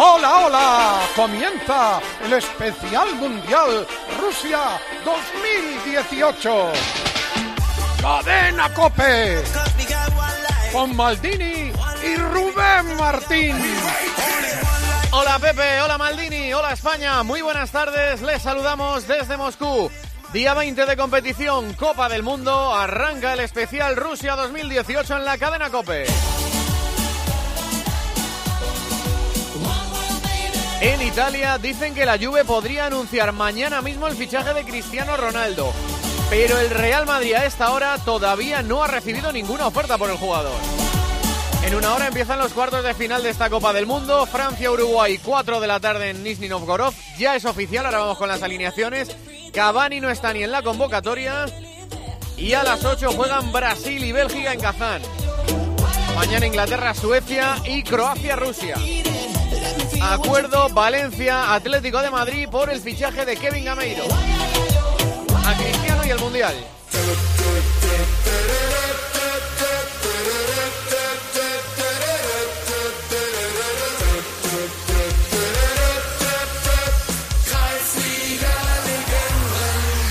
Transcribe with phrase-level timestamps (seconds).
[0.00, 1.00] Hola, hola.
[1.16, 3.84] Comienza el especial mundial
[4.20, 6.72] Rusia 2018.
[8.00, 9.42] Cadena Cope.
[10.72, 11.72] Con Maldini
[12.04, 13.56] y Rubén Martín.
[15.10, 19.90] Hola Pepe, hola Maldini, hola España, muy buenas tardes, les saludamos desde Moscú.
[20.32, 25.70] Día 20 de competición, Copa del Mundo, arranca el especial Rusia 2018 en la cadena
[25.70, 26.04] Cope.
[30.80, 35.72] En Italia dicen que la Juve podría anunciar mañana mismo el fichaje de Cristiano Ronaldo,
[36.30, 40.16] pero el Real Madrid a esta hora todavía no ha recibido ninguna oferta por el
[40.16, 40.54] jugador.
[41.64, 44.24] En una hora empiezan los cuartos de final de esta Copa del Mundo.
[44.24, 46.94] Francia-Uruguay, 4 de la tarde en Nizhny Novgorod.
[47.18, 49.14] Ya es oficial, ahora vamos con las alineaciones.
[49.52, 51.46] Cavani no está ni en la convocatoria.
[52.36, 55.02] Y a las 8 juegan Brasil y Bélgica en Kazán.
[56.14, 58.76] Mañana Inglaterra, Suecia y Croacia, Rusia.
[60.02, 64.04] Acuerdo Valencia, Atlético de Madrid por el fichaje de Kevin Gameiro.
[65.44, 66.54] A Cristiano y el Mundial.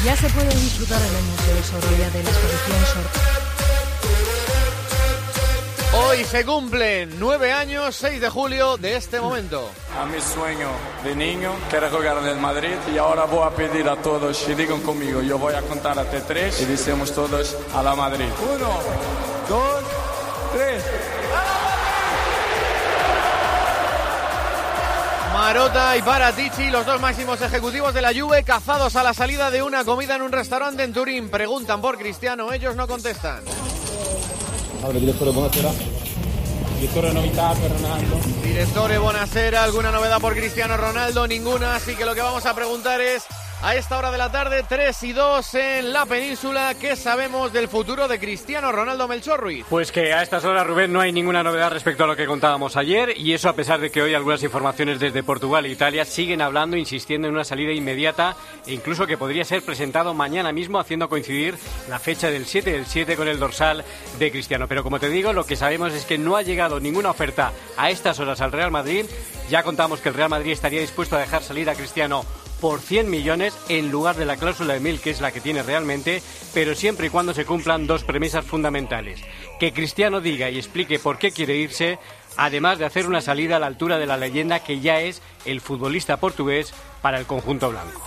[0.06, 3.37] Ya se puede disfrutar en el Museo Sorolla de la exposición Sor.
[6.10, 9.70] Hoy se cumplen nueve años, 6 de julio de este momento.
[10.00, 10.70] A mi sueño
[11.04, 14.48] de niño, que era jugar en el Madrid, y ahora voy a pedir a todos,
[14.48, 18.30] y digan conmigo, yo voy a contar hasta tres y decimos todos a la Madrid.
[18.42, 18.80] Uno,
[19.50, 19.84] dos,
[20.54, 20.84] tres.
[25.34, 29.62] Marota y Paratici, los dos máximos ejecutivos de la Juve, cazados a la salida de
[29.62, 31.30] una comida en un restaurante en Turín.
[31.30, 33.44] Preguntan por Cristiano, ellos no contestan.
[34.82, 35.72] Allora, direttore, buonasera.
[36.80, 38.20] Direttore, novità per Ronaldo.
[38.42, 39.64] Directore, buonasera.
[39.64, 41.26] ¿Alguna novedad por Cristiano Ronaldo?
[41.26, 43.24] Ninguna, así que lo que vamos a preguntar es
[43.62, 46.76] a esta hora de la tarde, 3 y 2 en la península.
[46.76, 49.66] ¿Qué sabemos del futuro de Cristiano Ronaldo Melchor Ruiz?
[49.70, 52.78] Pues que a estas horas, Rubén, no hay ninguna novedad respecto a lo que contábamos
[52.78, 56.42] ayer y eso a pesar de que hoy algunas informaciones desde Portugal e Italia siguen
[56.42, 61.10] hablando, insistiendo en una salida inmediata e incluso que podría ser presentado mañana mismo haciendo
[61.10, 61.56] coincidir
[61.90, 63.84] la fecha del 7 del 7 con el dorsal
[64.20, 64.68] de Cristiano.
[64.68, 67.90] Pero como te digo, lo que sabemos es que no ha llegado ninguna oferta a
[67.90, 69.06] estas horas al Real Madrid.
[69.50, 72.24] Ya contamos que el Real Madrid estaría dispuesto a dejar salir a Cristiano
[72.60, 75.64] por 100 millones en lugar de la cláusula de mil que es la que tiene
[75.64, 76.22] realmente,
[76.54, 79.22] pero siempre y cuando se cumplan dos premisas fundamentales.
[79.60, 82.00] Que Cristiano diga y explique por qué quiere irse,
[82.36, 85.62] además de hacer una salida a la altura de la leyenda que ya es el
[85.62, 88.02] futbolista portugués para el conjunto blanco.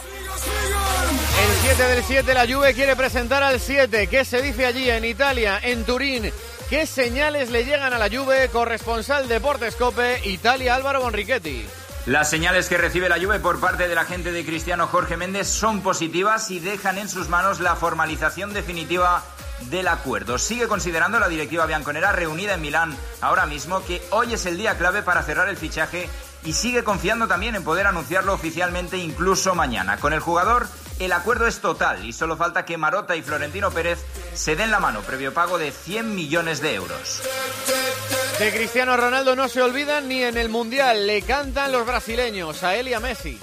[1.40, 4.06] El 7 del 7, la Juve quiere presentar al 7.
[4.08, 6.30] ¿Qué se dice allí en Italia, en Turín?
[6.68, 8.48] ¿Qué señales le llegan a la Juve?
[8.48, 11.66] Corresponsal Deportes Cope, Italia, Álvaro Bonrichetti.
[12.06, 15.82] Las señales que recibe la Juve por parte del agente de Cristiano Jorge Méndez son
[15.82, 19.22] positivas y dejan en sus manos la formalización definitiva
[19.68, 20.38] del acuerdo.
[20.38, 24.78] Sigue considerando la directiva bianconera reunida en Milán ahora mismo que hoy es el día
[24.78, 26.08] clave para cerrar el fichaje
[26.42, 29.98] y sigue confiando también en poder anunciarlo oficialmente incluso mañana.
[29.98, 30.66] Con el jugador
[31.00, 33.98] el acuerdo es total y solo falta que Marota y Florentino Pérez
[34.34, 37.22] se den la mano previo pago de 100 millones de euros.
[38.40, 41.06] De Cristiano Ronaldo no se olvidan ni en el Mundial.
[41.06, 43.38] Le cantan los brasileños a él y a Messi.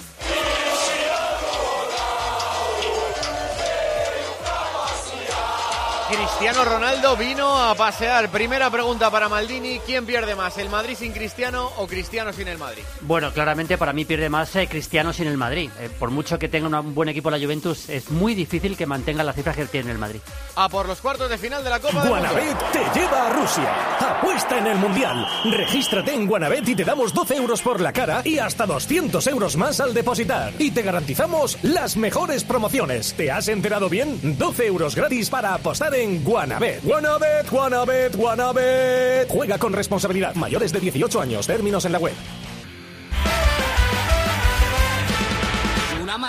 [6.09, 8.29] Cristiano Ronaldo vino a pasear.
[8.29, 9.79] Primera pregunta para Maldini.
[9.79, 12.81] ¿Quién pierde más, el Madrid sin Cristiano o Cristiano sin el Madrid?
[13.01, 15.69] Bueno, claramente para mí pierde más eh, Cristiano sin el Madrid.
[15.79, 19.21] Eh, por mucho que tenga un buen equipo la Juventus, es muy difícil que mantenga
[19.21, 20.21] las cifras que tiene el Madrid.
[20.55, 22.05] A por los cuartos de final de la Copa.
[22.07, 23.97] Guanabet te lleva a Rusia.
[23.99, 25.27] Apuesta en el Mundial.
[25.43, 29.57] Regístrate en Guanabet y te damos 12 euros por la cara y hasta 200 euros
[29.57, 30.53] más al depositar.
[30.57, 33.13] Y te garantizamos las mejores promociones.
[33.13, 34.37] ¿Te has enterado bien?
[34.37, 36.83] 12 euros gratis para apostar en Guanabet.
[36.83, 39.29] Guanabet, Guanabet, Guanabet.
[39.29, 40.35] Juega con responsabilidad.
[40.35, 41.47] Mayores de 18 años.
[41.47, 42.13] Términos en la web.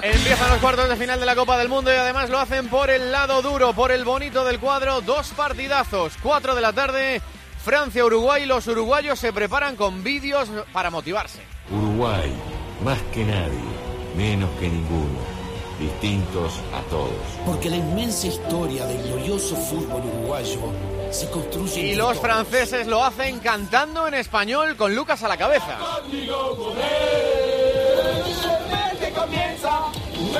[0.02, 2.88] Empiezan los cuartos de final de la Copa del Mundo y además lo hacen por
[2.88, 5.00] el lado duro, por el bonito del cuadro.
[5.00, 7.22] Dos partidazos, 4 de la tarde,
[7.64, 8.46] Francia-Uruguay.
[8.46, 11.40] Los uruguayos se preparan con vídeos para motivarse.
[11.70, 12.32] Uruguay,
[12.84, 13.58] más que nadie,
[14.16, 15.18] menos que ninguno,
[15.78, 17.12] distintos a todos.
[17.46, 20.58] Porque la inmensa historia del glorioso fútbol uruguayo
[21.10, 21.80] se construye.
[21.80, 22.20] Y los todos.
[22.20, 25.78] franceses lo hacen cantando en español con Lucas a la cabeza.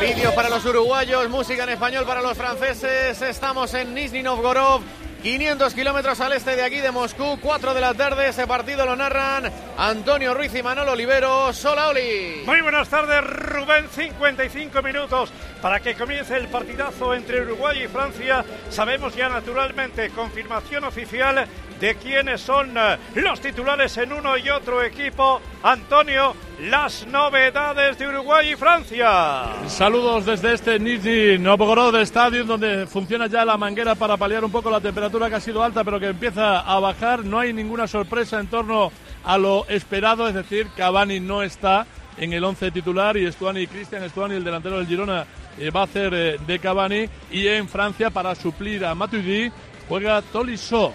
[0.01, 3.21] Vídeos para los uruguayos, música en español para los franceses.
[3.23, 4.83] Estamos en Nizhny Novgorod.
[5.23, 8.29] 500 kilómetros al este de aquí de Moscú, 4 de la tarde.
[8.29, 11.53] Ese partido lo narran Antonio Ruiz y Manolo Olivero.
[11.53, 12.43] Solaoli.
[12.47, 13.89] Muy buenas tardes, Rubén.
[13.89, 18.45] 55 minutos para que comience el partidazo entre Uruguay y Francia.
[18.71, 21.47] Sabemos ya naturalmente, confirmación oficial
[21.81, 25.41] de quiénes son eh, los titulares en uno y otro equipo.
[25.63, 29.45] Antonio, las novedades de Uruguay y Francia.
[29.67, 34.71] Saludos desde este Nizhny Novgorod Stadium, donde funciona ya la manguera para paliar un poco
[34.71, 37.25] la temperatura que ha sido alta, pero que empieza a bajar.
[37.25, 38.91] No hay ninguna sorpresa en torno
[39.25, 41.87] a lo esperado, es decir, Cavani no está
[42.17, 45.25] en el once titular y Estuani, Cristian Estuani, el delantero del Girona,
[45.59, 47.09] eh, va a hacer eh, de Cavani.
[47.31, 49.51] Y en Francia, para suplir a Matuidi,
[49.89, 50.93] juega Tolisso.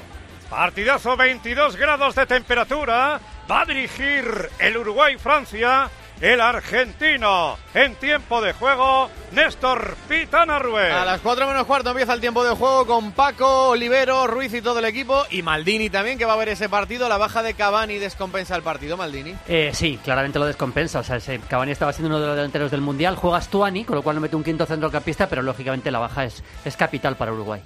[0.49, 3.19] Partidazo 22 grados de temperatura.
[3.49, 5.89] Va a dirigir el Uruguay-Francia.
[6.21, 10.55] El argentino en tiempo de juego, Néstor Pitana.
[10.55, 14.61] A las 4 menos cuarto empieza el tiempo de juego con Paco, Olivero, Ruiz y
[14.61, 15.25] todo el equipo.
[15.31, 17.09] Y Maldini también, que va a ver ese partido.
[17.09, 19.35] La baja de Cavani descompensa el partido, Maldini.
[19.47, 20.99] Eh, sí, claramente lo descompensa.
[20.99, 23.17] O sea, ese Cavani estaba siendo uno de los delanteros del Mundial.
[23.17, 26.41] Juega Stuani, con lo cual no mete un quinto centrocampista, pero lógicamente la baja es,
[26.63, 27.61] es capital para Uruguay.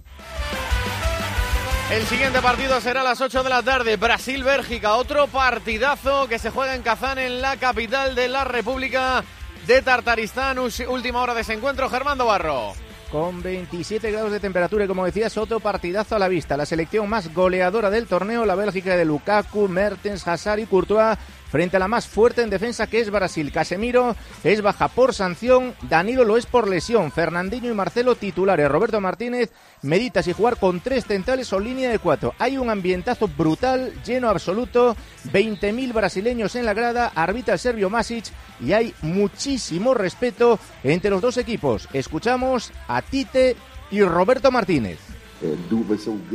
[1.89, 3.95] El siguiente partido será a las 8 de la tarde.
[3.95, 4.95] Brasil-Bélgica.
[4.95, 9.23] Otro partidazo que se juega en Kazán, en la capital de la República
[9.65, 10.59] de Tartaristán.
[10.59, 11.89] Última hora de ese encuentro.
[11.89, 12.73] Germando Barro.
[13.09, 16.57] Con 27 grados de temperatura y como decías, otro partidazo a la vista.
[16.57, 21.17] La selección más goleadora del torneo, la Bélgica de Lukaku, Mertens, Hazard y Courtois
[21.57, 23.51] frente a la más fuerte en defensa que es Brasil.
[23.51, 29.01] Casemiro es baja por sanción, Danilo lo es por lesión, Fernandinho y Marcelo titulares, Roberto
[29.01, 29.49] Martínez
[29.81, 32.35] medita si jugar con tres centrales o línea de cuatro.
[32.37, 34.95] Hay un ambientazo brutal, lleno absoluto,
[35.33, 38.25] 20.000 brasileños en la grada, arbitra el serbio Masic
[38.63, 41.89] y hay muchísimo respeto entre los dos equipos.
[41.91, 43.55] Escuchamos a Tite
[43.89, 45.16] y Roberto Martínez.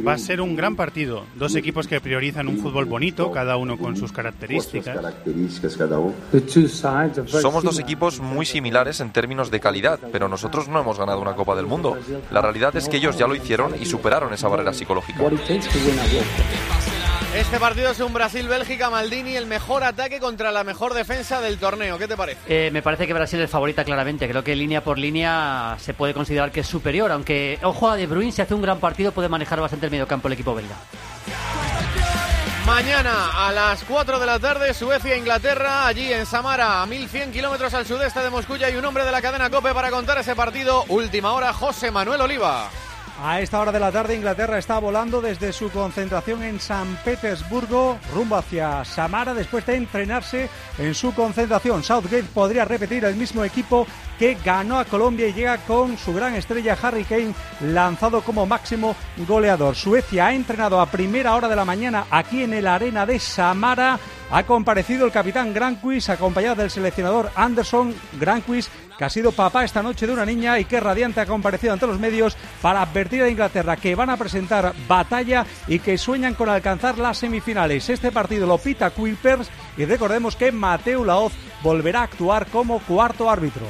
[0.06, 1.24] Va a ser un gran partido.
[1.34, 4.98] Dos equipos que priorizan un fútbol bonito, cada uno con sus características.
[7.26, 11.34] Somos dos equipos muy similares en términos de calidad, pero nosotros no hemos ganado una
[11.34, 11.96] Copa del Mundo.
[12.30, 15.18] La realidad es que ellos ya lo hicieron y superaron esa barrera psicológica.
[17.34, 21.96] Este partido es un Brasil-Bélgica, Maldini, el mejor ataque contra la mejor defensa del torneo.
[21.96, 22.40] ¿Qué te parece?
[22.46, 24.28] Eh, me parece que Brasil es favorita claramente.
[24.28, 28.06] Creo que línea por línea se puede considerar que es superior, aunque ojo a De
[28.06, 30.76] Bruyne, si hace un gran partido puede manejar bastante el mediocampo el equipo belga.
[32.66, 37.86] Mañana a las 4 de la tarde, Suecia-Inglaterra, allí en Samara, a 1100 kilómetros al
[37.86, 38.56] sudeste de Moscú.
[38.56, 40.84] Y hay un hombre de la cadena COPE para contar ese partido.
[40.88, 42.68] Última hora, José Manuel Oliva.
[43.24, 47.96] A esta hora de la tarde Inglaterra está volando desde su concentración en San Petersburgo
[48.12, 51.84] rumbo hacia Samara después de entrenarse en su concentración.
[51.84, 53.86] Southgate podría repetir el mismo equipo
[54.18, 58.96] que ganó a Colombia y llega con su gran estrella Harry Kane lanzado como máximo
[59.28, 59.76] goleador.
[59.76, 64.00] Suecia ha entrenado a primera hora de la mañana aquí en el arena de Samara.
[64.32, 69.82] Ha comparecido el capitán Granquist acompañado del seleccionador Anderson Granquist que ha sido papá esta
[69.82, 73.28] noche de una niña y que radiante ha comparecido ante los medios para advertir a
[73.28, 77.88] Inglaterra que van a presentar batalla y que sueñan con alcanzar las semifinales.
[77.88, 83.30] Este partido lo pita Quilpers y recordemos que Mateo Laoz volverá a actuar como cuarto
[83.30, 83.66] árbitro.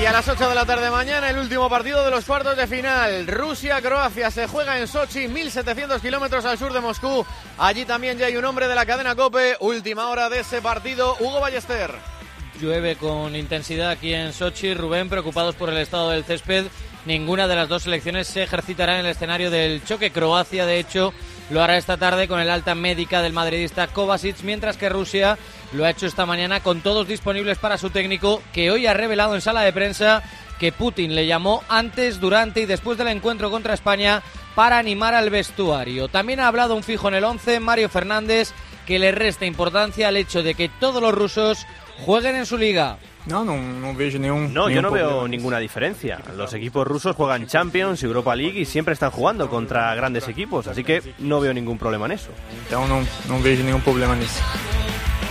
[0.00, 2.68] Y a las 8 de la tarde mañana, el último partido de los cuartos de
[2.68, 3.26] final.
[3.26, 7.26] Rusia-Croacia se juega en Sochi, 1700 kilómetros al sur de Moscú.
[7.58, 9.56] Allí también ya hay un hombre de la cadena Cope.
[9.58, 12.17] Última hora de ese partido, Hugo Ballester.
[12.60, 14.74] Llueve con intensidad aquí en Sochi.
[14.74, 16.66] Rubén, preocupados por el estado del césped.
[17.06, 20.10] Ninguna de las dos selecciones se ejercitará en el escenario del choque.
[20.10, 21.12] Croacia, de hecho,
[21.50, 25.38] lo hará esta tarde con el alta médica del madridista Kovacic, mientras que Rusia
[25.72, 29.34] lo ha hecho esta mañana con todos disponibles para su técnico, que hoy ha revelado
[29.34, 30.22] en sala de prensa
[30.58, 34.22] que Putin le llamó antes, durante y después del encuentro contra España
[34.56, 36.08] para animar al vestuario.
[36.08, 38.52] También ha hablado un fijo en el 11, Mario Fernández,
[38.86, 41.66] que le resta importancia al hecho de que todos los rusos
[42.04, 42.98] jueguen en su liga.
[43.26, 44.54] No, no, no veo ningún.
[44.54, 46.18] No, yo no veo ninguna diferencia.
[46.36, 50.82] Los equipos rusos juegan Champions, Europa League y siempre están jugando contra grandes equipos, así
[50.82, 52.30] que no veo ningún problema en eso.
[52.70, 54.42] No, no, no veo ningún problema en eso.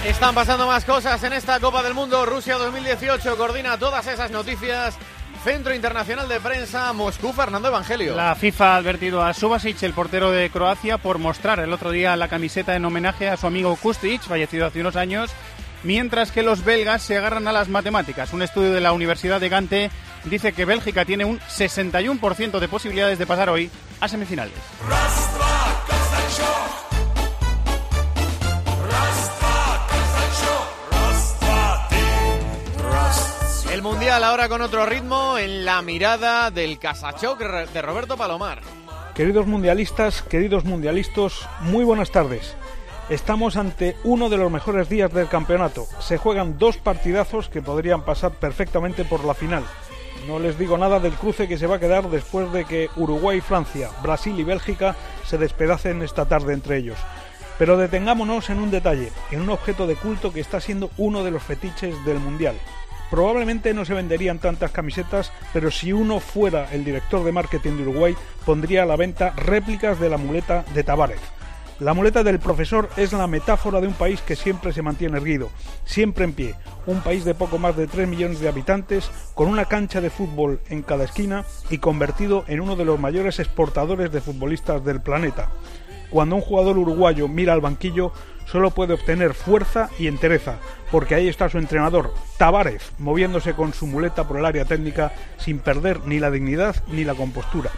[0.06, 2.26] Están pasando más cosas en esta Copa del Mundo.
[2.26, 4.98] Rusia 2018 coordina todas esas noticias.
[5.44, 8.16] Centro Internacional de Prensa, Moscú, Fernando Evangelio.
[8.16, 12.16] La FIFA ha advertido a Subasic, el portero de Croacia, por mostrar el otro día
[12.16, 15.32] la camiseta en homenaje a su amigo Kustic, fallecido hace unos años,
[15.84, 18.34] mientras que los belgas se agarran a las matemáticas.
[18.34, 19.92] Un estudio de la Universidad de Gante
[20.26, 23.70] dice que Bélgica tiene un 61% de posibilidades de pasar hoy
[24.00, 24.54] a semifinales.
[33.72, 38.62] El Mundial ahora con otro ritmo en la mirada del Casachó de Roberto Palomar.
[39.14, 42.56] Queridos mundialistas, queridos mundialistas, muy buenas tardes.
[43.10, 45.88] Estamos ante uno de los mejores días del campeonato.
[46.02, 49.64] Se juegan dos partidazos que podrían pasar perfectamente por la final.
[50.28, 53.40] No les digo nada del cruce que se va a quedar después de que Uruguay,
[53.40, 56.98] Francia, Brasil y Bélgica se despedacen esta tarde entre ellos.
[57.58, 61.32] Pero detengámonos en un detalle, en un objeto de culto que está siendo uno de
[61.32, 62.58] los fetiches del Mundial.
[63.10, 67.84] Probablemente no se venderían tantas camisetas, pero si uno fuera el director de marketing de
[67.84, 71.37] Uruguay, pondría a la venta réplicas de la muleta de Tavares.
[71.80, 75.52] La muleta del profesor es la metáfora de un país que siempre se mantiene erguido,
[75.86, 76.56] siempre en pie,
[76.88, 80.60] un país de poco más de 3 millones de habitantes, con una cancha de fútbol
[80.70, 85.52] en cada esquina y convertido en uno de los mayores exportadores de futbolistas del planeta.
[86.10, 88.12] Cuando un jugador uruguayo mira al banquillo,
[88.46, 90.56] solo puede obtener fuerza y entereza,
[90.92, 95.60] porque ahí está su entrenador, Tavares, moviéndose con su muleta por el área técnica sin
[95.60, 97.70] perder ni la dignidad ni la compostura.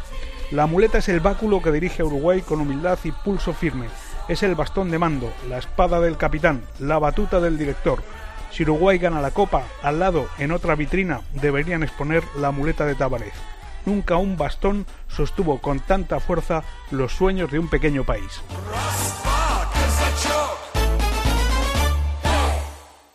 [0.51, 3.85] La muleta es el báculo que dirige a Uruguay con humildad y pulso firme.
[4.27, 8.01] Es el bastón de mando, la espada del capitán, la batuta del director.
[8.49, 12.95] Si Uruguay gana la copa, al lado, en otra vitrina, deberían exponer la muleta de
[12.95, 13.33] Tavares.
[13.85, 18.41] Nunca un bastón sostuvo con tanta fuerza los sueños de un pequeño país.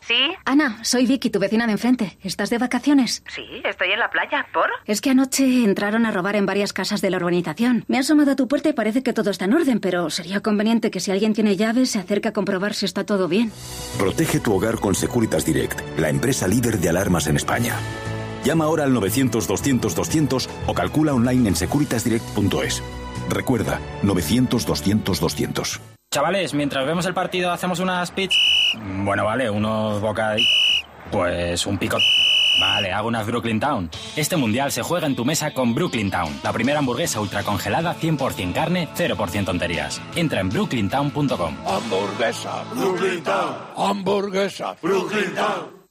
[0.06, 0.34] ¿Sí?
[0.44, 2.18] Ana, soy Vicky, tu vecina de enfrente.
[2.22, 3.22] ¿Estás de vacaciones?
[3.34, 4.46] Sí, estoy en la playa.
[4.52, 4.68] ¿Por?
[4.84, 7.84] Es que anoche entraron a robar en varias casas de la urbanización.
[7.88, 10.40] Me ha asomado a tu puerta y parece que todo está en orden, pero sería
[10.40, 13.50] conveniente que si alguien tiene llaves se acerque a comprobar si está todo bien.
[13.98, 17.74] Protege tu hogar con Securitas Direct, la empresa líder de alarmas en España.
[18.44, 22.82] Llama ahora al 900-200-200 o calcula online en securitasdirect.es.
[23.30, 25.93] Recuerda, 900-200-200.
[26.14, 28.36] Chavales, mientras vemos el partido, hacemos unas pits.
[29.02, 30.48] Bueno, vale, unos bocadillos.
[31.10, 31.98] Pues un pico.
[32.60, 33.90] Vale, hago unas Brooklyn Town.
[34.14, 37.96] Este mundial se juega en tu mesa con Brooklyn Town, la primera hamburguesa ultra congelada,
[37.96, 40.00] 100% carne, 0% tonterías.
[40.14, 41.56] Entra en brooklyntown.com.
[41.66, 43.56] Hamburguesa, Brooklyn Town.
[43.76, 45.83] Hamburguesa, Brooklyn Town.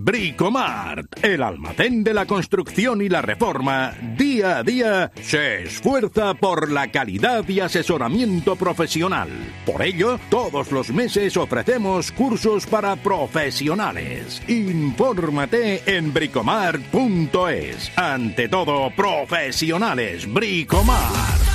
[0.00, 6.70] Bricomart, el almacén de la construcción y la reforma, día a día se esfuerza por
[6.70, 9.28] la calidad y asesoramiento profesional.
[9.66, 14.40] Por ello, todos los meses ofrecemos cursos para profesionales.
[14.46, 17.90] Infórmate en bricomart.es.
[17.98, 21.47] Ante todo, profesionales, Bricomart.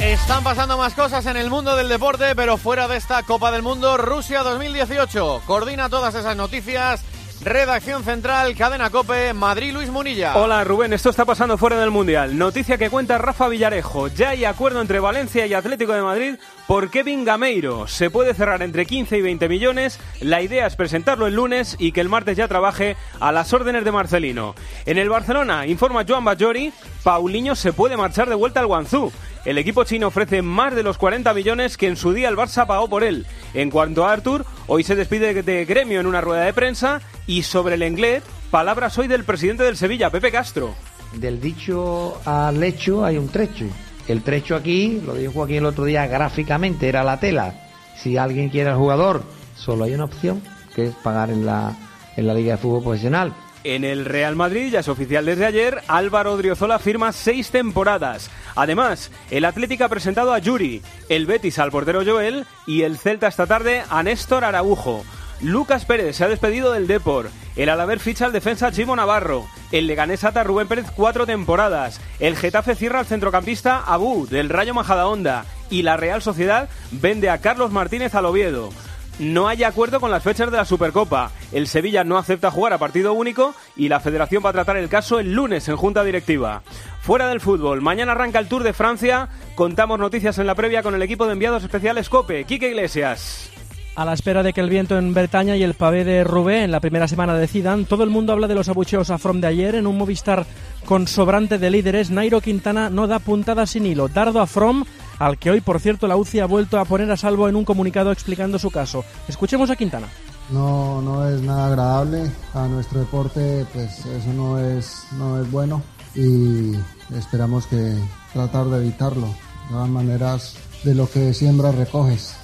[0.00, 3.60] Están pasando más cosas en el mundo del deporte, pero fuera de esta Copa del
[3.60, 5.42] Mundo, Rusia 2018.
[5.46, 7.04] Coordina todas esas noticias.
[7.42, 10.36] Redacción Central, Cadena Cope, Madrid, Luis Munilla.
[10.36, 12.36] Hola Rubén, esto está pasando fuera del Mundial.
[12.36, 14.08] Noticia que cuenta Rafa Villarejo.
[14.08, 16.34] Ya hay acuerdo entre Valencia y Atlético de Madrid
[16.66, 17.86] por Kevin Gameiro.
[17.86, 19.98] Se puede cerrar entre 15 y 20 millones.
[20.20, 23.84] La idea es presentarlo el lunes y que el martes ya trabaje a las órdenes
[23.84, 24.54] de Marcelino.
[24.84, 29.10] En el Barcelona, informa Joan Bajori, Paulinho se puede marchar de vuelta al Guangzhou.
[29.44, 32.66] El equipo chino ofrece más de los 40 millones que en su día el Barça
[32.66, 33.26] pagó por él.
[33.54, 37.42] En cuanto a Artur, hoy se despide de gremio en una rueda de prensa y
[37.42, 40.74] sobre el Englet, palabras hoy del presidente del Sevilla, Pepe Castro.
[41.14, 43.64] Del dicho al hecho hay un trecho.
[44.08, 47.54] El trecho aquí, lo dijo aquí el otro día gráficamente, era la tela.
[47.96, 49.22] Si alguien quiere al jugador,
[49.54, 50.42] solo hay una opción,
[50.74, 51.74] que es pagar en la,
[52.16, 53.32] en la Liga de Fútbol Profesional.
[53.62, 58.30] En el Real Madrid, ya es oficial desde ayer, Álvaro Odriozola firma seis temporadas.
[58.56, 63.28] Además, el Atlético ha presentado a Yuri, el Betis al portero Joel y el Celta
[63.28, 65.04] esta tarde a Néstor Araujo.
[65.42, 67.30] Lucas Pérez se ha despedido del Depor.
[67.54, 69.46] El Alaver ficha al defensa Chimo Navarro.
[69.72, 72.00] El Leganés ata Rubén Pérez cuatro temporadas.
[72.18, 75.44] El Getafe cierra al centrocampista Abu del Rayo Majadahonda.
[75.68, 78.70] Y la Real Sociedad vende a Carlos Martínez al Oviedo
[79.18, 81.30] no hay acuerdo con las fechas de la Supercopa.
[81.52, 84.88] El Sevilla no acepta jugar a partido único y la Federación va a tratar el
[84.88, 86.62] caso el lunes en Junta Directiva.
[87.00, 89.28] Fuera del fútbol, mañana arranca el Tour de Francia.
[89.54, 92.44] Contamos noticias en la previa con el equipo de enviados especiales COPE.
[92.44, 93.50] Quique Iglesias.
[93.96, 96.70] A la espera de que el viento en Bretaña y el pavé de Rubé en
[96.70, 99.74] la primera semana decidan, todo el mundo habla de los abucheos a From de ayer
[99.74, 100.46] en un Movistar
[100.86, 102.10] con sobrante de líderes.
[102.10, 104.08] Nairo Quintana no da puntada sin hilo.
[104.08, 104.84] Dardo a From
[105.20, 107.64] al que hoy, por cierto, la UCI ha vuelto a poner a salvo en un
[107.64, 109.04] comunicado explicando su caso.
[109.28, 110.08] Escuchemos a Quintana.
[110.48, 115.82] No, no es nada agradable a nuestro deporte, pues eso no es, no es bueno
[116.14, 116.72] y
[117.14, 117.94] esperamos que
[118.32, 119.26] tratar de evitarlo.
[119.26, 122.39] De todas maneras, de lo que siembras recoges.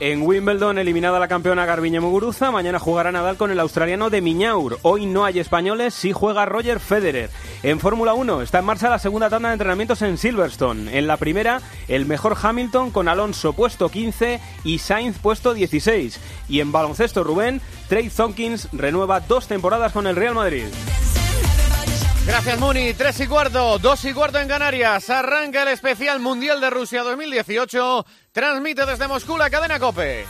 [0.00, 4.78] En Wimbledon, eliminada la campeona Garbiñe Muguruza, mañana jugará Nadal con el australiano de Miñaur.
[4.82, 7.30] Hoy no hay españoles, sí juega Roger Federer.
[7.64, 10.96] En Fórmula 1 está en marcha la segunda tanda de entrenamientos en Silverstone.
[10.96, 16.20] En la primera, el mejor Hamilton con Alonso puesto 15 y Sainz puesto 16.
[16.48, 20.66] Y en baloncesto Rubén, Trey Thompkins renueva dos temporadas con el Real Madrid.
[22.28, 22.92] Gracias, Muni.
[22.92, 25.08] Tres y cuarto, dos y cuarto en Canarias.
[25.08, 28.04] Arranca el especial Mundial de Rusia 2018.
[28.32, 30.26] Transmite desde Moscú la cadena Cope.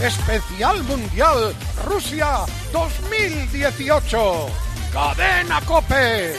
[0.00, 2.42] Especial Mundial Rusia
[2.72, 4.46] 2018.
[4.92, 6.36] Cadena Cope.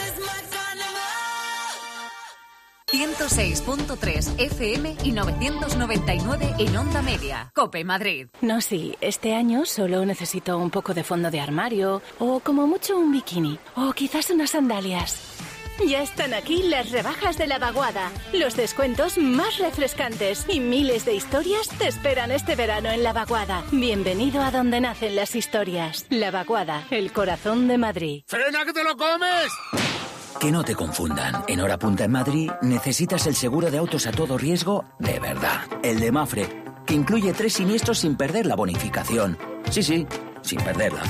[2.93, 7.51] 106.3 FM y 999 en onda media.
[7.55, 8.27] Cope Madrid.
[8.41, 12.95] No, sí, este año solo necesito un poco de fondo de armario o como mucho
[12.95, 15.19] un bikini o quizás unas sandalias.
[15.87, 21.15] Ya están aquí las rebajas de la vaguada, los descuentos más refrescantes y miles de
[21.15, 23.63] historias te esperan este verano en la vaguada.
[23.71, 26.05] Bienvenido a donde nacen las historias.
[26.11, 28.23] La vaguada, el corazón de Madrid.
[28.27, 29.51] ¡Frena que te lo comes!
[30.39, 31.43] Que no te confundan.
[31.47, 35.61] En hora punta en Madrid necesitas el seguro de autos a todo riesgo de verdad.
[35.83, 36.47] El de Mafre,
[36.85, 39.37] que incluye tres siniestros sin perder la bonificación.
[39.69, 40.05] Sí, sí,
[40.41, 41.03] sin perderla.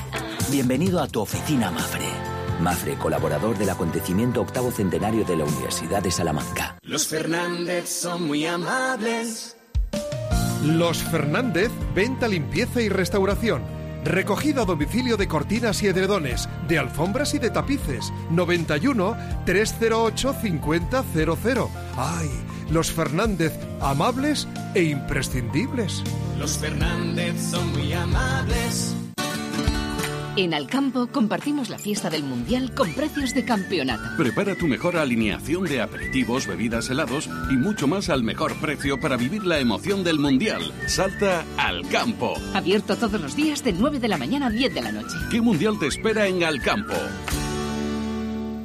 [0.52, 2.06] Bienvenido a tu oficina Mafre.
[2.60, 6.78] Mafre, colaborador del acontecimiento octavo centenario de la Universidad de Salamanca.
[6.84, 9.58] Los Fernández son muy amables.
[10.64, 13.64] Los Fernández, venta, limpieza y restauración.
[14.04, 18.12] Recogida a domicilio de cortinas y edredones, de alfombras y de tapices.
[18.30, 20.82] 91 308 5000.
[21.98, 22.30] ¡Ay!
[22.70, 26.04] Los Fernández, amables e imprescindibles.
[26.40, 28.96] Los Fernández son muy amables.
[30.36, 34.18] En Alcampo compartimos la fiesta del Mundial con precios de campeonato.
[34.18, 39.16] Prepara tu mejor alineación de aperitivos, bebidas, helados y mucho más al mejor precio para
[39.16, 40.74] vivir la emoción del Mundial.
[40.88, 42.34] Salta al campo.
[42.56, 45.16] Abierto todos los días de 9 de la mañana a 10 de la noche.
[45.30, 46.96] ¿Qué Mundial te espera en Alcampo?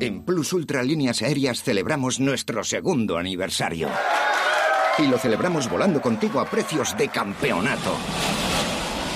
[0.01, 3.91] En Plus Ultra Líneas Aéreas celebramos nuestro segundo aniversario.
[4.99, 7.95] Y lo celebramos volando contigo a precios de campeonato.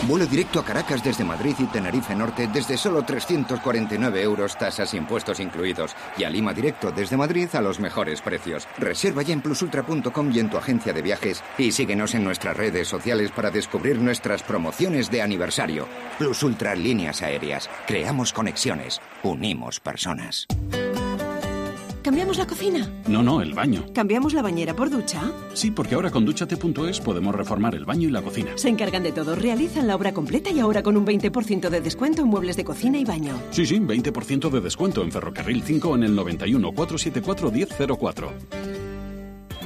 [0.09, 4.97] Vuelo directo a Caracas desde Madrid y Tenerife Norte desde solo 349 euros, tasas e
[4.97, 5.95] impuestos incluidos.
[6.17, 8.67] Y a Lima directo desde Madrid a los mejores precios.
[8.79, 11.45] Reserva ya en plusultra.com y en tu agencia de viajes.
[11.57, 15.87] Y síguenos en nuestras redes sociales para descubrir nuestras promociones de aniversario.
[16.19, 17.71] Plus Ultra Líneas Aéreas.
[17.87, 19.01] Creamos conexiones.
[19.23, 20.49] Unimos personas.
[22.03, 22.91] ¿Cambiamos la cocina?
[23.07, 23.85] No, no, el baño.
[23.95, 25.23] ¿Cambiamos la bañera por ducha?
[25.55, 28.51] Sí, porque ahora con duchate.es podemos reformar el baño y la cocina.
[28.57, 32.23] Se encargan de todo, realizan la obra completa y ahora con un 20% de descuento
[32.23, 33.41] en muebles de cocina y baño.
[33.51, 38.33] Sí, sí, 20% de descuento en Ferrocarril 5 en el 91 474 1004.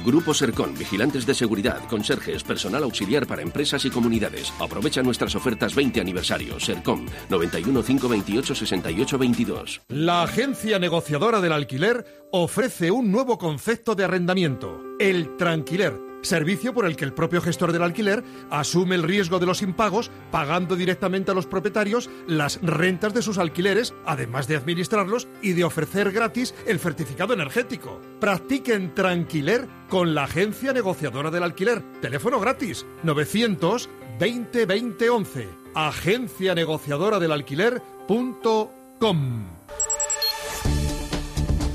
[0.05, 4.53] Grupo Sercon, vigilantes de seguridad, conserjes, personal auxiliar para empresas y comunidades.
[4.59, 6.59] Aprovecha nuestras ofertas 20 aniversario.
[6.59, 9.81] Sercom, 91 528 68 22.
[9.89, 16.06] La agencia negociadora del alquiler ofrece un nuevo concepto de arrendamiento, el tranquiler.
[16.21, 20.11] Servicio por el que el propio gestor del alquiler asume el riesgo de los impagos,
[20.31, 25.63] pagando directamente a los propietarios las rentas de sus alquileres, además de administrarlos y de
[25.63, 28.01] ofrecer gratis el certificado energético.
[28.19, 31.83] Practiquen tranquiler con la agencia negociadora del alquiler.
[32.01, 35.49] Teléfono gratis 900 20 20 11.
[35.75, 39.45] Agencia negociadora del alquiler.com.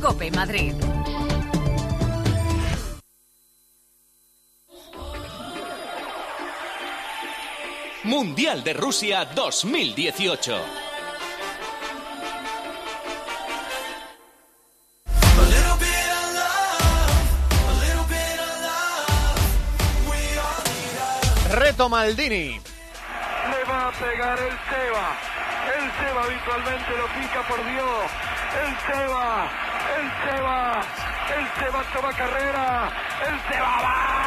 [0.01, 0.75] Cope Madrid.
[8.05, 10.57] Mundial de Rusia 2018.
[21.51, 22.59] Reto Maldini.
[22.59, 25.17] Le va a pegar el Seba.
[25.79, 28.11] El Seba habitualmente lo pica por Dios.
[28.65, 29.49] El Seba.
[29.97, 30.81] El Seba.
[31.37, 32.91] El Seba toma carrera.
[33.29, 34.22] El Seba va.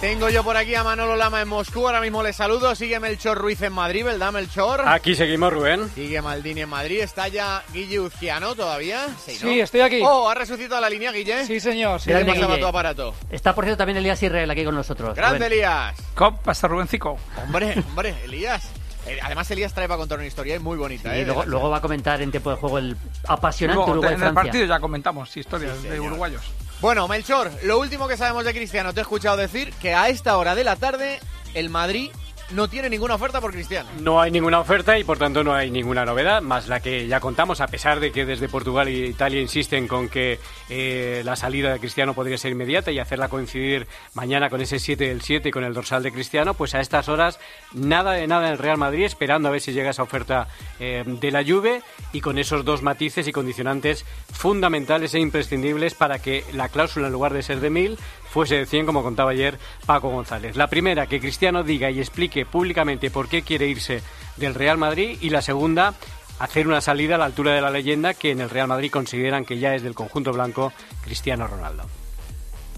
[0.05, 2.75] Tengo yo por aquí a Manolo Lama en Moscú, ahora mismo le saludo.
[2.75, 4.83] Sigue Melchor Ruiz en Madrid, ¿verdad, Melchor?
[4.87, 5.89] Aquí seguimos, Rubén.
[5.95, 9.07] Sigue Maldini en Madrid, está ya Guille Uzquiano todavía.
[9.25, 9.49] Sí, ¿no?
[9.49, 10.01] Sí, estoy aquí.
[10.03, 11.43] Oh, ha resucitado la línea, Guille.
[11.47, 11.99] Sí, señor.
[11.99, 13.15] ¿Qué le pasaba a tu aparato?
[13.31, 15.15] Está, por cierto, también Elías Israel aquí con nosotros.
[15.15, 15.53] Grande, Rubén.
[15.53, 15.95] Elías.
[16.13, 17.17] ¿Cómo pasa, Rubencico?
[17.43, 18.69] Hombre, hombre, Elías.
[19.07, 21.25] Eh, Además, Elías trae para contar una historia muy bonita, Y ¿eh?
[21.25, 22.95] luego, luego va a comentar en tiempo de juego el
[23.27, 26.43] apasionante Luego, en el partido ya comentamos historias de uruguayos.
[26.81, 30.37] Bueno, Melchor, lo último que sabemos de Cristiano, te he escuchado decir que a esta
[30.37, 31.19] hora de la tarde
[31.53, 32.11] el Madrid
[32.51, 33.89] no tiene ninguna oferta por Cristiano.
[33.99, 37.19] No hay ninguna oferta y por tanto no hay ninguna novedad, más la que ya
[37.19, 41.73] contamos, a pesar de que desde Portugal e Italia insisten con que eh, la salida
[41.73, 45.51] de Cristiano podría ser inmediata y hacerla coincidir mañana con ese 7 del 7 y
[45.51, 47.39] con el dorsal de Cristiano, pues a estas horas
[47.73, 50.47] nada de nada en el Real Madrid, esperando a ver si llega esa oferta
[50.79, 51.81] eh, de la Juve
[52.13, 57.13] y con esos dos matices y condicionantes fundamentales e imprescindibles para que la cláusula en
[57.13, 57.97] lugar de ser de 1000
[58.35, 60.57] fuese de 100, como contaba ayer Paco González.
[60.57, 64.01] La primera, que Cristiano diga y explique públicamente por qué quiere irse
[64.35, 65.17] del Real Madrid.
[65.21, 65.93] Y la segunda,
[66.39, 69.45] hacer una salida a la altura de la leyenda que en el Real Madrid consideran
[69.45, 71.83] que ya es del conjunto blanco Cristiano Ronaldo.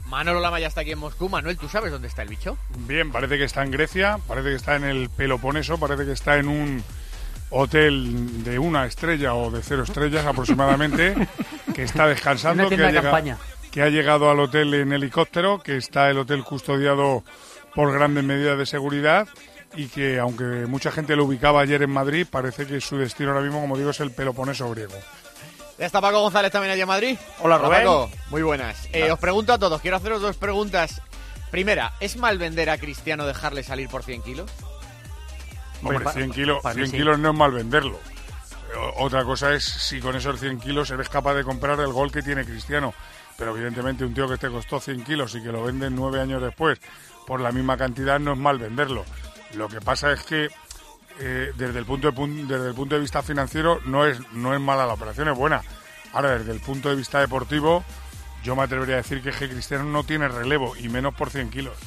[0.06, 1.28] Manolo Lama ya está aquí en Moscú.
[1.28, 2.56] Manuel, ¿tú sabes dónde está el bicho?
[2.88, 6.38] Bien, parece que está en Grecia, parece que está en el Peloponeso, parece que está
[6.38, 6.84] en un
[7.50, 11.15] hotel de una estrella o de cero estrellas aproximadamente,
[11.74, 13.38] que está descansando, Una que tienda ha, de llega- campaña.
[13.77, 17.23] Que ha llegado al hotel en helicóptero, que está el hotel custodiado
[17.75, 19.27] por grandes medidas de seguridad
[19.75, 23.43] y que aunque mucha gente lo ubicaba ayer en Madrid, parece que su destino ahora
[23.43, 24.95] mismo, como digo, es el Peloponeso griego.
[25.77, 27.17] Ya está Paco González también allá en Madrid.
[27.39, 27.81] Hola, Rubén.
[27.81, 28.09] Paco.
[28.31, 28.89] Muy buenas.
[28.93, 30.99] Eh, os pregunto a todos, quiero haceros dos preguntas.
[31.51, 34.49] Primera, ¿es mal vender a Cristiano dejarle salir por 100 kilos?
[35.83, 36.97] Hombre, pa- 100 kilos, para mí 100 sí.
[36.97, 37.99] kilos no es mal venderlo.
[38.97, 42.23] Otra cosa es si con esos 100 kilos eres capaz de comprar el gol que
[42.23, 42.95] tiene Cristiano.
[43.38, 46.41] Pero evidentemente un tío que te costó 100 kilos y que lo venden nueve años
[46.41, 46.80] después
[47.28, 49.04] por la misma cantidad no es mal venderlo.
[49.54, 50.50] Lo que pasa es que
[51.19, 54.62] eh, desde, el punto de, desde el punto de vista financiero no es, no es
[54.62, 55.62] mala la operación, es buena.
[56.13, 57.84] Ahora, desde el punto de vista deportivo,
[58.43, 61.50] yo me atrevería a decir que, que Cristiano no tiene relevo y menos por 100
[61.50, 61.78] kilos.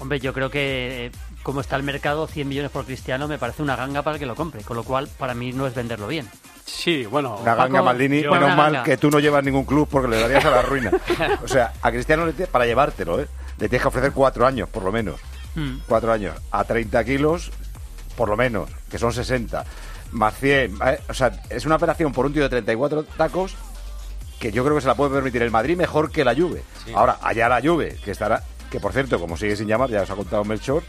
[0.00, 1.12] Hombre, yo creo que eh,
[1.44, 4.26] como está el mercado, 100 millones por Cristiano me parece una ganga para el que
[4.26, 6.28] lo compre, con lo cual para mí no es venderlo bien.
[6.64, 7.36] Sí, bueno.
[7.36, 10.44] Una ganga, Maldini, yo- menos mal que tú no llevas ningún club porque le darías
[10.44, 10.90] a la ruina.
[11.44, 13.28] O sea, a Cristiano para llevártelo, ¿eh?
[13.58, 15.20] le tienes que ofrecer cuatro años, por lo menos.
[15.54, 15.78] Hmm.
[15.86, 16.34] Cuatro años.
[16.50, 17.50] A 30 kilos,
[18.16, 19.64] por lo menos, que son 60.
[20.12, 20.78] Más 100.
[20.86, 21.00] ¿eh?
[21.08, 23.54] O sea, es una operación por un tío de 34 tacos
[24.38, 26.62] que yo creo que se la puede permitir el Madrid mejor que la Juve.
[26.94, 28.42] Ahora, allá la Juve, que estará...
[28.74, 30.82] Que por cierto, como sigue sin llamar, ya os ha contado Melchor,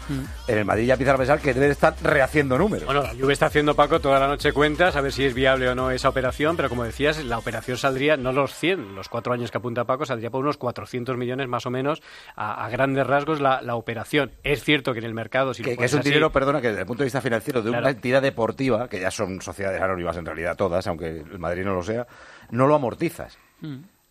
[0.48, 2.86] en el Madrid ya empiezan a pensar que debe estar rehaciendo números.
[2.88, 5.70] Bueno, la Juve está haciendo, Paco, toda la noche cuentas a ver si es viable
[5.70, 9.34] o no esa operación, pero como decías, la operación saldría, no los 100, los cuatro
[9.34, 12.02] años que apunta Paco, saldría por unos 400 millones más o menos,
[12.36, 14.32] a, a grandes rasgos, la, la operación.
[14.44, 16.70] Es cierto que en el mercado, si que, que es un así- dinero, perdona, que
[16.70, 17.84] desde el punto de vista financiero de Claro.
[17.84, 21.76] una entidad deportiva, que ya son sociedades anónimas en realidad todas, aunque el Madrid no
[21.76, 22.08] lo sea,
[22.50, 23.38] no lo amortizas.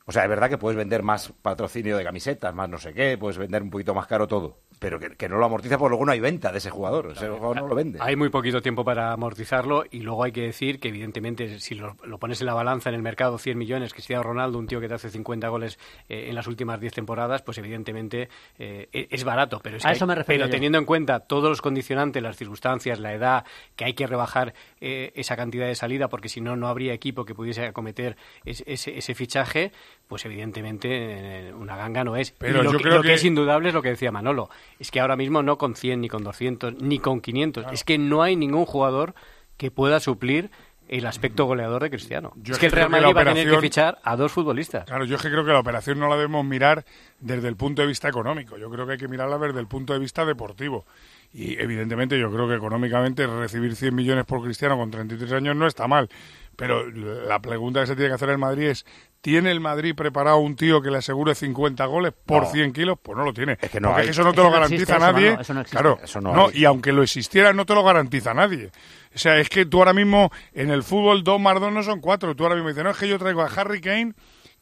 [0.07, 3.17] O sea, es verdad que puedes vender más patrocinio de camisetas, más no sé qué,
[3.19, 6.05] puedes vender un poquito más caro todo, pero que, que no lo amortiza porque luego
[6.05, 7.99] no hay venta de ese jugador, ese jugador no lo vende.
[8.03, 11.97] Hay muy poquito tiempo para amortizarlo y luego hay que decir que evidentemente si lo,
[12.05, 14.89] lo pones en la balanza en el mercado 100 millones, Cristiano Ronaldo, un tío que
[14.89, 15.79] te hace 50 goles
[16.11, 19.61] eh, en las últimas 10 temporadas, pues evidentemente eh, e- es barato.
[19.63, 20.53] Pero, es A que eso hay- me refería pero yo.
[20.55, 23.45] teniendo en cuenta todos los condicionantes, las circunstancias, la edad,
[23.77, 27.25] que hay que rebajar eh, esa cantidad de salida porque si no, no habría equipo
[27.25, 29.73] que pudiese acometer es- ese, ese fichaje,
[30.15, 32.31] pues evidentemente eh, una ganga no es.
[32.39, 34.13] Pero Y lo yo que, creo lo que que- es indudable es lo que decía
[34.13, 34.49] Manolo.
[34.79, 37.67] Es que ahora mismo no con 100, ni con 200, ni con 500.
[37.73, 39.17] Es que no hay ningún jugador
[39.57, 40.53] que pueda suplir
[40.87, 42.33] el aspecto goleador de Cristiano.
[42.37, 44.85] Yo es que el Real Madrid va a tener que fichar a dos futbolistas.
[44.85, 46.85] Claro, yo es que creo que la operación no la debemos mirar
[47.19, 48.57] desde el punto de vista económico.
[48.57, 50.87] Yo creo que hay que mirarla desde el punto de vista deportivo.
[51.33, 55.67] Y evidentemente yo creo que económicamente recibir 100 millones por Cristiano con 33 años no
[55.67, 56.09] está mal.
[56.55, 58.87] Pero la pregunta que se tiene que hacer el Madrid es,
[59.25, 62.51] ¿tiene el Madrid preparado un tío que le asegure 50 goles por No.
[62.51, 62.99] 100 kilos?
[63.03, 63.57] Pues no lo tiene.
[63.59, 64.09] Es que no Porque hay.
[64.11, 65.37] eso no te Eso lo no garantiza existe, nadie.
[65.41, 65.77] Eso no existe.
[65.81, 66.59] Claro, Eso no hay.
[66.59, 68.71] y aunque lo existiera no te lo garantiza nadie.
[69.15, 72.01] O sea, es que tú ahora mismo en el fútbol 2 más 2 no son
[72.03, 72.37] 4.
[72.37, 74.13] Tú ahora mismo dices, no, es que yo traigo a Harry Kane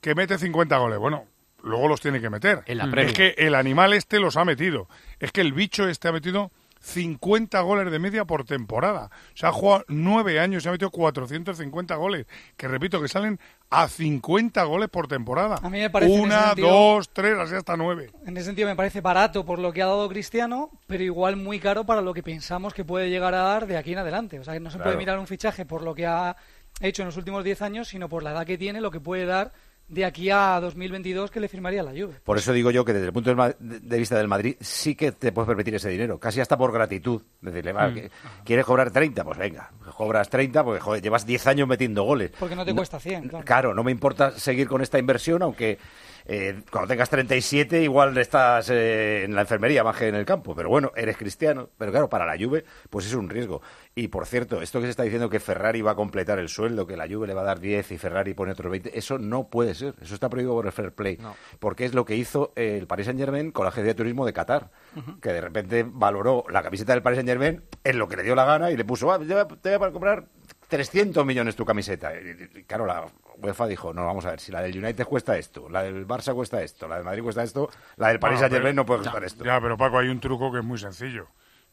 [0.01, 0.99] que mete 50 goles.
[1.01, 1.25] Bueno,
[1.65, 2.63] luego los tiene que meter.
[2.67, 4.89] En la es que el animal este los ha metido.
[5.19, 9.07] Es que el bicho este ha metido 50 goles de media por temporada.
[9.33, 12.27] O sea, ha jugado nueve años y ha metido 450 goles.
[12.57, 13.39] Que repito, que salen
[13.71, 15.57] a 50 goles por temporada.
[15.63, 18.11] A mí me parece Una, sentido- dos, tres, así hasta nueve.
[18.27, 21.59] En ese sentido me parece barato por lo que ha dado Cristiano, pero igual muy
[21.61, 24.39] caro para lo que pensamos que puede llegar a dar de aquí en adelante.
[24.41, 24.91] O sea, que no se Claro.
[24.91, 26.37] puede mirar un fichaje por lo que ha
[26.81, 29.25] hecho en los últimos 10 años, sino por la edad que tiene, lo que puede
[29.25, 29.53] dar
[29.89, 32.15] de aquí a 2022 que le firmaría la Juve.
[32.25, 35.33] Por eso digo yo que desde el punto de vista del Madrid sí que te
[35.33, 37.21] puedes permitir ese dinero, casi hasta por gratitud.
[37.43, 37.95] Decirle, va, Mm.
[37.95, 38.11] que-
[38.45, 39.23] ¿quieres cobrar 30?
[39.25, 42.31] Pues venga, cobras 30 porque joder, llevas 10 años metiendo goles.
[42.39, 43.45] Porque no te cuesta 100, claro.
[43.45, 45.79] Claro, no me importa seguir con esta inversión, aunque
[46.27, 50.55] eh, cuando tengas 37 igual estás eh, en la enfermería más que en el campo.
[50.55, 51.69] Pero bueno, eres cristiano.
[51.79, 53.63] Pero claro, para la Juve, pues es un riesgo.
[53.95, 56.87] Y por cierto, esto que se está diciendo que Ferrari va a completar el sueldo,
[56.87, 59.49] que la Juve le va a dar 10 y Ferrari pone otros 20, eso no
[59.49, 59.95] puede ser.
[60.01, 61.19] Eso está prohibido por el fair play.
[61.59, 64.71] Porque es lo que hizo el Paris Saint-Germain con la agencia de turismo de Qatar.
[65.21, 68.45] Que de repente valoró la camiseta del Paris Saint-Germain en lo que le dio la
[68.45, 70.27] gana y le puso, "Ah, te voy a- te voy a comprar
[70.69, 72.13] 300 millones tu camiseta.
[72.15, 73.05] Y, y, claro, la
[73.43, 76.35] UEFA dijo, no, vamos a ver, si la del United cuesta esto, la del Barça
[76.35, 79.25] cuesta esto, la del Madrid cuesta esto, la del Paris Bueno, Saint-Germain no puede costar
[79.25, 79.45] esto.
[79.45, 81.27] Ya, pero Paco, hay un truco que es muy sencillo.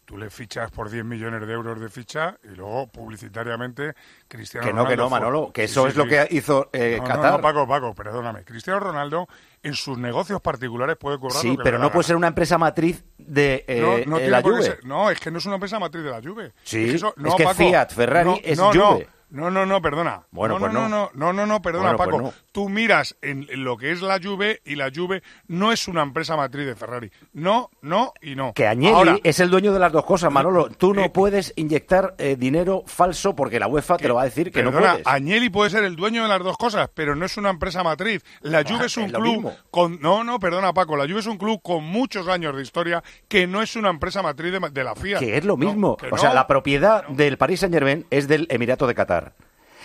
[0.06, 3.94] Tú le fichas por 10 millones de euros de ficha y luego publicitariamente
[4.28, 6.10] Cristiano Que no, que Ronaldo no, Manolo, que eso sí, es lo sí.
[6.10, 7.32] que hizo eh, No, no, Qatar.
[7.34, 8.44] No, Paco, Paco, perdóname.
[8.44, 9.28] Cristiano Ronaldo
[9.62, 12.26] en sus negocios particulares puede cobrar Sí, lo que pero le no puede ser una
[12.28, 14.64] empresa matriz de eh, No, no eh, la Juve.
[14.64, 16.54] ser- no, es que no es una empresa matriz de la Juve.
[16.64, 19.08] Sí, es que, eso- es no, que Paco, Fiat, Ferrari no, es no, Juve.
[19.30, 20.24] No, no, no, perdona.
[20.32, 20.90] Bueno, no, pues no, no.
[20.90, 22.22] no, no, no, no, perdona, Bueno, pues Paco.
[22.22, 22.34] no.
[22.52, 26.36] Tú miras en, lo que es la Juve y la Juve no es una empresa
[26.36, 27.12] matriz de Ferrari.
[27.34, 28.54] No, no y no.
[28.54, 30.70] Que Agnelli Ahora, eh, es el dueño de las dos cosas, Manolo.
[30.70, 34.52] Tú no puedes inyectar eh, dinero falso porque la UEFA te lo va a decir
[34.52, 35.06] que no puedes.
[35.06, 38.24] Agnelli puede ser el dueño de las dos cosas, pero no es una empresa matriz.
[38.42, 41.28] La Juve Ah, es un es club con no, no, perdona Paco, la Juve es
[41.28, 44.84] un club con muchos años de historia que no es una empresa matriz de, de
[44.84, 45.20] la FIA.
[45.20, 45.98] Que es lo mismo.
[46.12, 49.19] o sea, la propiedad del Paris Saint Germain es del Emirato de Qatar.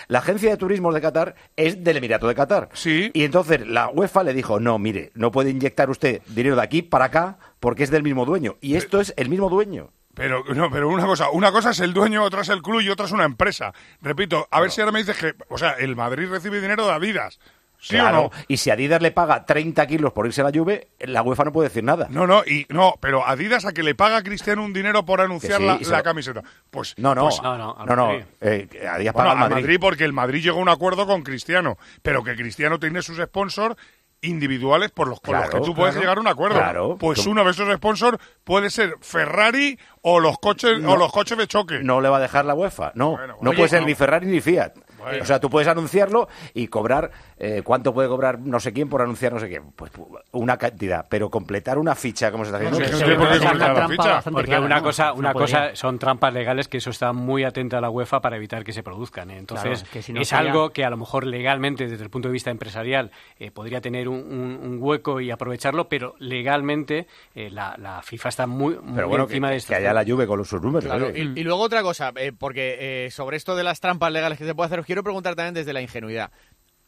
[0.09, 2.69] La agencia de turismo de Qatar es del Emirato de Qatar.
[2.75, 3.11] Sí.
[3.15, 6.83] Y entonces la UEFA le dijo, no, mire, no puede inyectar usted dinero de aquí
[6.83, 8.57] para acá porque es del mismo dueño.
[8.61, 9.91] Y esto es el mismo dueño.
[10.15, 12.89] Pero no, pero una cosa, una cosa es el dueño, otra es el club y
[12.89, 13.73] otra es una empresa.
[14.01, 16.93] Repito, a ver si ahora me dices que, o sea, el Madrid recibe dinero de
[16.93, 17.41] Adidas.
[17.87, 18.19] ¿Sí Claro.
[18.19, 18.31] o no?
[18.49, 21.53] Y si Adidas le paga 30 kilos por irse a la Juve, la UEFA no
[21.53, 22.07] puede decir nada.
[22.09, 25.21] No, no, y no, pero Adidas a que le paga a Cristiano un dinero por
[25.21, 26.43] anunciar sí, la, la lo- camiseta.
[26.71, 29.55] Pues No, no, pues- no, no, eh, Adidas Bueno, paga al Madrid.
[29.65, 33.19] Madrid porque el Madrid llegó a un acuerdo con Cristiano, pero que Cristiano tiene sus
[33.19, 33.77] sponsors
[34.23, 36.57] individuales por los, con los Claro, que tú puedes claro, llegar a un acuerdo.
[36.57, 36.97] claro.
[36.99, 40.93] pues Tú- uno de esos sponsors puede ser Ferrari o los coches No.
[40.93, 41.81] o los coches de choque.
[41.83, 43.13] No le va a dejar la UEFA, no.
[43.13, 43.87] Bueno, no oye, puede ser no.
[43.89, 44.73] ni Ferrari ni Fiat.
[44.99, 45.23] Bueno.
[45.23, 49.03] O sea, tú puedes anunciarlo y cobrar, eh, ¿cuánto puede cobrar no sé quién por
[49.03, 49.73] anunciar no sé quién?
[49.77, 52.79] Pues pu- una cantidad, pero completar una ficha como se está haciendo.
[52.79, 54.15] No sé, no tiene por qué completar la trampa ficha.
[54.15, 54.83] bastante Porque clara, una ¿no?
[54.83, 55.61] cosa, No una podría.
[55.71, 58.73] cosa son trampas legales que eso está muy atenta a la UEFA para evitar que
[58.73, 59.31] se produzcan.
[59.31, 59.39] ¿eh?
[59.39, 62.11] Entonces, Claro, que si no es sería- algo que a lo mejor legalmente, desde el
[62.11, 67.07] punto de vista empresarial, eh, podría tener un, un- un hueco y aprovecharlo, pero legalmente
[67.35, 69.75] eh, la, la FIFA está muy, muy Pero bueno, que, encima de que esto.
[69.75, 70.85] haya la Juve con los- sus números.
[70.85, 71.19] Claro, oye.
[71.35, 74.45] y, y luego otra cosa, eh, porque eh, sobre esto de las trampas legales que
[74.45, 76.31] se puede hacer, os quiero preguntar también desde la ingenuidad.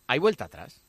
[0.07, 0.83] ¿Hay vuelta atrás?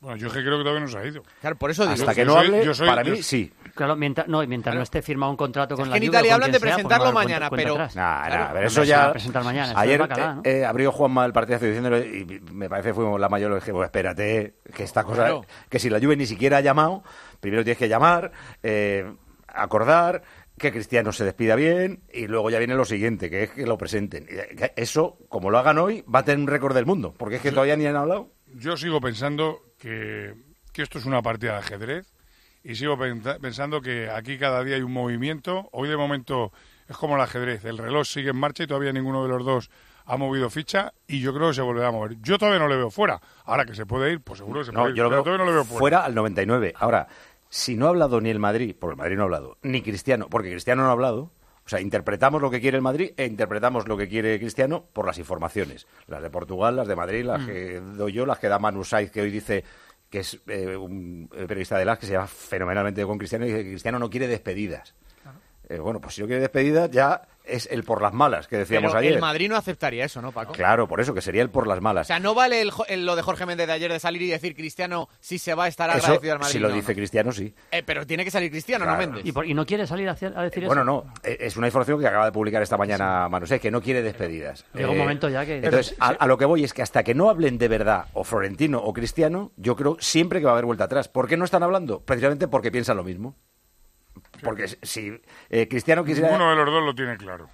[0.00, 1.22] Bueno, yo es que creo que todavía no se ha ido.
[1.40, 1.94] Claro, por eso digo.
[1.94, 3.50] Hasta que no soy- hable, yo soy- para yo- mí sí.
[3.74, 6.10] Claro, mientras, no, y mientras no esté firmado un contrato con Es la que en
[6.10, 7.78] Italia hablan de sea, pues presentarlo mañana, cuenta pero-.
[7.78, 8.50] Nah, nah, Claro.
[8.52, 9.10] pero eso ya.
[9.12, 10.42] presentar mañana, Ayer ¿no?
[10.44, 13.50] eh, abrió Juanma el partido diciéndolo y me parece que fuimos la mayor.
[13.52, 15.22] Le dije, pues espérate, que esta cosa.
[15.22, 15.46] Claro.
[15.70, 17.02] Que si la Juve ni siquiera ha llamado,
[17.40, 18.30] primero tienes que llamar,
[18.62, 19.10] eh,
[19.48, 20.22] acordar
[20.58, 23.78] que Cristiano se despida bien y luego ya viene lo siguiente, que es que lo
[23.78, 24.26] presenten.
[24.26, 27.42] Que Eso, como lo hagan hoy, va a tener un récord del mundo, porque es
[27.42, 28.33] que todavía ni han hablado.
[28.56, 30.34] Yo sigo pensando que,
[30.72, 32.06] que esto es una partida de ajedrez
[32.62, 35.68] y sigo pensa- pensando que aquí cada día hay un movimiento.
[35.72, 36.52] Hoy de momento
[36.88, 39.70] es como el ajedrez, el reloj sigue en marcha y todavía ninguno de los dos
[40.06, 42.16] ha movido ficha y yo creo que se volverá a mover.
[42.20, 43.20] Yo todavía no le veo fuera.
[43.44, 45.44] Ahora que se puede ir, pues seguro que se No, puede ir, yo pero todavía
[45.44, 45.78] no le veo fuera.
[45.78, 46.74] fuera al 99.
[46.76, 47.08] Ahora,
[47.48, 50.28] si no ha hablado ni el Madrid, porque el Madrid no ha hablado, ni Cristiano,
[50.28, 51.30] porque Cristiano no ha hablado,
[51.64, 55.06] o sea, interpretamos lo que quiere el Madrid e interpretamos lo que quiere Cristiano por
[55.06, 55.86] las informaciones.
[56.06, 57.46] Las de Portugal, las de Madrid, las Mm.
[57.46, 59.64] que doy yo, las que da Manu Saiz, que hoy dice
[60.10, 63.48] que es eh, un eh, periodista de las que se llama fenomenalmente con Cristiano y
[63.48, 64.94] dice que Cristiano no quiere despedidas.
[65.68, 68.92] Eh, bueno, pues si no quiere despedidas ya es el por las malas que decíamos
[68.92, 69.12] Pero ayer.
[69.14, 70.52] el Madrid no aceptaría eso, ¿no, Paco?
[70.52, 72.06] Claro, por eso, que sería el por las O malas.
[72.06, 75.08] sea, no vale el lo de Jorge Méndez de ayer de salir y decir Cristiano
[75.20, 76.52] si se va a estar Eso, agradecido al Madrid.
[76.52, 76.96] si lo no, dice no.
[76.96, 77.54] Cristiano, sí.
[77.70, 78.96] Eh, pero tiene que salir Cristiano, no.
[78.96, 79.22] Méndez.
[79.24, 80.32] ¿Y, por- y no quiere salir a, decir
[80.66, 80.84] Bueno, eso?
[80.84, 83.80] no, eh, es una información que acaba de publicar esta mañana Manu Saiz, que no
[83.82, 84.64] quiere despedidas.
[84.74, 87.14] Llega un momento ya que- Entonces, a, a lo que voy es que hasta que
[87.14, 90.64] no hablen de verdad o Florentino o Cristiano, yo creo siempre que va a haber
[90.64, 91.08] vuelta atrás.
[91.08, 92.00] ¿Por qué no están hablando?
[92.00, 93.36] Precisamente porque piensan lo mismo.
[94.42, 95.20] Porque si-
[95.50, 96.28] eh, Cristiano quisiera...
[96.30, 97.48] Ninguno de los dos lo tiene claro.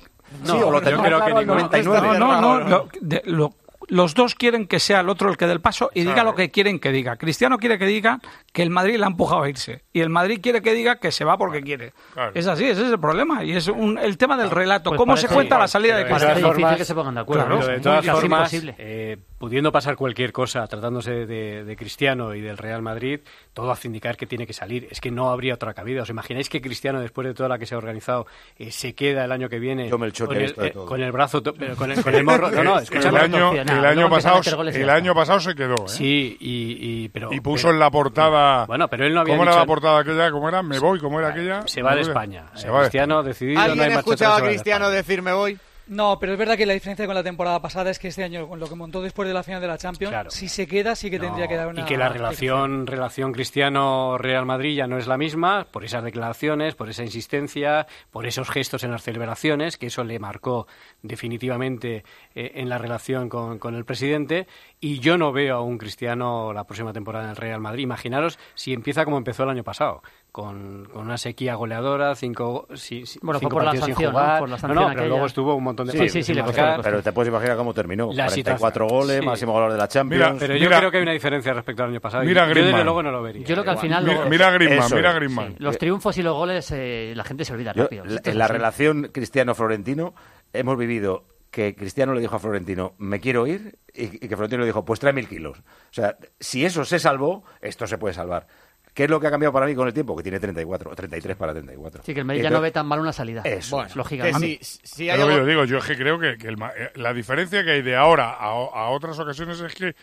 [0.44, 1.44] Sí, o lo yo creo que claro.
[1.44, 2.18] 99.
[2.18, 3.52] No, no, no, lo- de- lo-
[3.90, 6.34] los dos quieren que sea el otro el que dé el paso y diga lo
[6.34, 7.16] que quieren que diga.
[7.16, 8.18] Cristiano quiere que diga
[8.52, 11.12] que el Madrid le ha empujado a irse y el Madrid quiere que diga que
[11.12, 11.92] se va porque quiere.
[12.14, 12.32] Claro.
[12.34, 14.90] Es así, ese es el problema y es un- el tema del relato.
[14.90, 16.48] Pues ¿Cómo se cuenta la salida de Cristiano?
[16.52, 17.44] difícil que se pongan de acuerdo.
[17.46, 17.56] Claro.
[17.56, 17.60] ¿no?
[17.60, 22.40] Pero de Muy todas formas, eh, pudiendo pasar cualquier cosa tratándose de, de Cristiano y
[22.40, 23.20] del Real Madrid,
[23.52, 24.86] todo hace indicar que tiene que salir.
[24.90, 26.02] Es que no habría otra cabida.
[26.02, 28.26] ¿Os imagináis que Cristiano, después de toda la que se ha organizado,
[28.58, 30.86] eh, se queda el año que viene con, el, eh, todo.
[30.86, 32.50] con el brazo, con el, con el morro?
[32.50, 33.18] No, no, el escúchame.
[33.20, 35.88] año, el año pasado, el año pasado se quedó, ¿eh?
[35.88, 38.66] Sí, y, y- pero, Y puso pero- en la portada.
[38.66, 40.30] Bueno, pero él no había ¿Cómo era la portada aquella?
[40.30, 40.62] ¿Cómo era?
[40.62, 41.62] Me voy, ¿cómo era aquella?
[41.66, 42.02] Se va de.
[42.02, 42.44] España.
[42.54, 45.58] Se Eh, va Cristiano decidido, no ¿Alguien hay ha escuchado a Cristiano decir me voy?
[45.90, 48.48] No, pero es verdad que la diferencia con la temporada pasada es que este año,
[48.48, 50.30] con lo que montó después de la final de la Champions, Claro.
[50.30, 51.80] si se queda, sí que No, tendría que dar una.
[51.80, 56.02] y que la relación relación Cristiano Real Madrid ya no es la misma por esas
[56.04, 60.66] declaraciones, por esa insistencia, por esos gestos en las celebraciones que eso le marcó
[61.02, 64.46] definitivamente eh, en la relación con, con el presidente
[64.80, 67.82] y yo no veo a un Cristiano la próxima temporada en el Real Madrid.
[67.82, 70.02] Imaginaros si empieza como empezó el año pasado.
[70.32, 74.38] Con, con una sequía goleadora, cinco, sí, sí, Bueno, cinco por la sin sanción, ¿no?
[74.38, 76.44] Por la sanción no, pero luego estuvo un montón de Sí, partidos sí, sí, sin
[76.44, 76.64] marcar.
[76.68, 76.82] le costó.
[76.88, 78.10] Pero te puedes imaginar cómo terminó.
[78.12, 79.26] La 44 situación- goles, sí.
[79.26, 80.36] máximo goleador de la Champions.
[80.38, 82.22] pero yo creo que hay una diferencia respecto al año pasado.
[82.24, 83.42] Mira yo, yo desde luego no lo vería.
[83.44, 84.04] Yo creo que al final.
[84.04, 85.12] Mira- luego- mira a Griezmann, Eso mira.
[85.14, 85.54] Griezmann.
[85.58, 88.04] Los triunfos y los goles, eh, la gente se olvida Yo, rápido.
[88.04, 90.14] la- en la relación Cristiano-Florentino
[90.52, 94.60] hemos vivido que Cristiano le dijo a Florentino, me quiero ir, y, y que Florentino
[94.60, 95.58] le dijo, pues trae mil kilos.
[95.58, 98.46] O sea, si eso se salvó, esto se puede salvar.
[98.94, 100.16] ¿Qué es lo que ha cambiado para mí con el tiempo?
[100.16, 102.02] Que tiene 34, o 33 para 34.
[102.04, 103.42] Sí, que el Madrid ya no ve tan mal una salida.
[103.44, 103.76] Eso.
[103.76, 104.58] Bueno, lógicamente.
[104.62, 107.70] si, yo digo, yo es que creo que, que el Ma- eh, la diferencia que
[107.70, 108.52] hay de ahora a,
[108.90, 109.94] otras ocasiones es que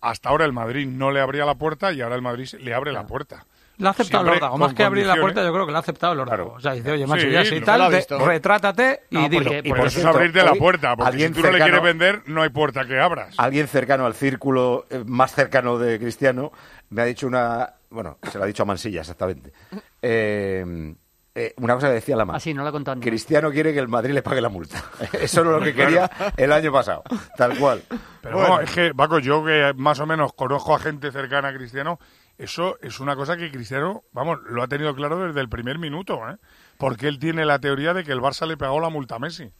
[0.00, 2.74] hasta ahora el Madrid no le abría la puerta y ahora el Madrid se- le
[2.74, 3.46] abre la puerta.
[3.82, 4.52] Le ha aceptado el Siempre Ordago.
[4.52, 6.52] con Más que abrir la puerta, yo creo que le ha aceptado el Ordago.
[6.52, 9.42] O sea, dice, oye, macho, Sí, ya lo- tal, lo retrátate y No, dilo.
[9.44, 11.58] porque- Y Por por eso es abrirte la puerta, porque si alguien tú no le
[11.58, 13.34] quieres vender, no hay puerta que abras.
[13.38, 16.52] Alguien cercano al círculo eh, más cercano de Cristiano
[16.90, 17.74] me ha dicho una...
[17.90, 19.52] Bueno, se lo ha dicho a Mansilla, exactamente.
[20.00, 20.94] Eh,
[21.34, 22.42] eh, una cosa que decía la Ah, más.
[22.42, 24.82] sí, no lo ha contado ni- Cristiano quiere que el Madrid le pague la multa.
[25.12, 27.02] Eso es lo que quería el año pasado.
[27.36, 27.82] Tal cual.
[28.20, 31.54] Pero no, es que, Paco, yo que más o menos conozco a gente cercana a
[31.54, 31.98] Cristiano,
[32.42, 36.28] eso es una cosa que Cristiano, vamos, lo ha tenido claro desde el primer minuto,
[36.28, 36.36] ¿eh?
[36.76, 39.52] Porque él tiene la teoría de que el Barça le pagó la multa a Messi.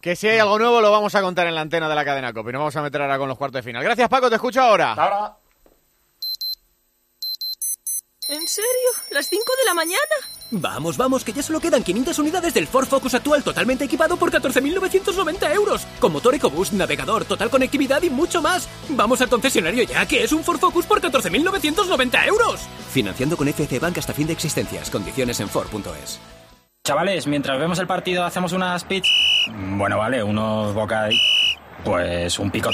[0.00, 2.32] Que si hay algo nuevo lo vamos a contar en la antena de la cadena
[2.32, 2.50] COPE.
[2.50, 3.84] Y nos vamos a meter ahora con los cuartos de final.
[3.84, 4.28] Gracias, Paco.
[4.28, 4.94] Te escucho ahora.
[4.94, 5.36] Ahora.
[8.28, 8.90] ¿En serio?
[9.10, 10.41] ¿Las 5 de la mañana?
[10.52, 14.30] Vamos, vamos, que ya solo quedan 500 unidades del Ford Focus actual totalmente equipado por
[14.30, 15.86] 14.990 euros.
[15.98, 18.68] Con motor EcoBoost, navegador, total conectividad y mucho más.
[18.90, 22.60] Vamos al concesionario ya, que es un Ford Focus por 14.990 euros.
[22.90, 24.90] Financiando con FC Bank hasta fin de existencias.
[24.90, 26.20] Condiciones en Ford.es.
[26.84, 29.08] Chavales, mientras vemos el partido, hacemos unas pits.
[29.78, 31.58] Bueno, vale, unos bocadillos.
[31.82, 32.70] Pues un pico.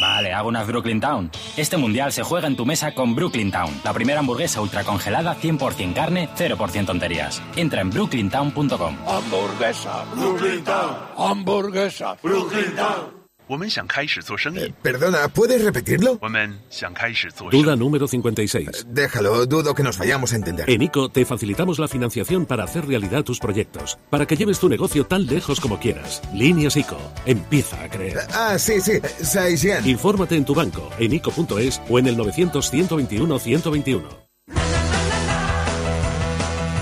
[0.00, 1.30] Vale, hago unas Brooklyn Town.
[1.56, 5.36] Este mundial se juega en tu mesa con Brooklyn Town, la primera hamburguesa ultra congelada,
[5.36, 7.42] 100% carne, 0% tonterías.
[7.56, 8.96] Entra en brooklyntown.com.
[9.06, 10.96] Hamburguesa, Brooklyn Town.
[11.18, 13.19] Hamburguesa, Brooklyn Town.
[13.49, 14.73] 我们想开始做生意。
[14.83, 16.17] Perdona, ¿puedes repetirlo?
[16.21, 17.63] 我们想开始做生意。
[17.63, 18.87] Duda número 56.
[18.87, 20.69] Déjalo, dudo que nos vayamos a entender.
[20.69, 24.67] En ICO te facilitamos la financiación para hacer realidad tus proyectos, para que lleves tu
[24.67, 26.21] negocio tan lejos como quieras.
[26.33, 26.97] Líneas ICO.
[27.25, 28.19] Empieza a creer.
[28.33, 29.87] Ah, sí, sí, Saisien.
[29.87, 34.25] Infórmate en tu banco, en ICO.es o en el 900-121-121.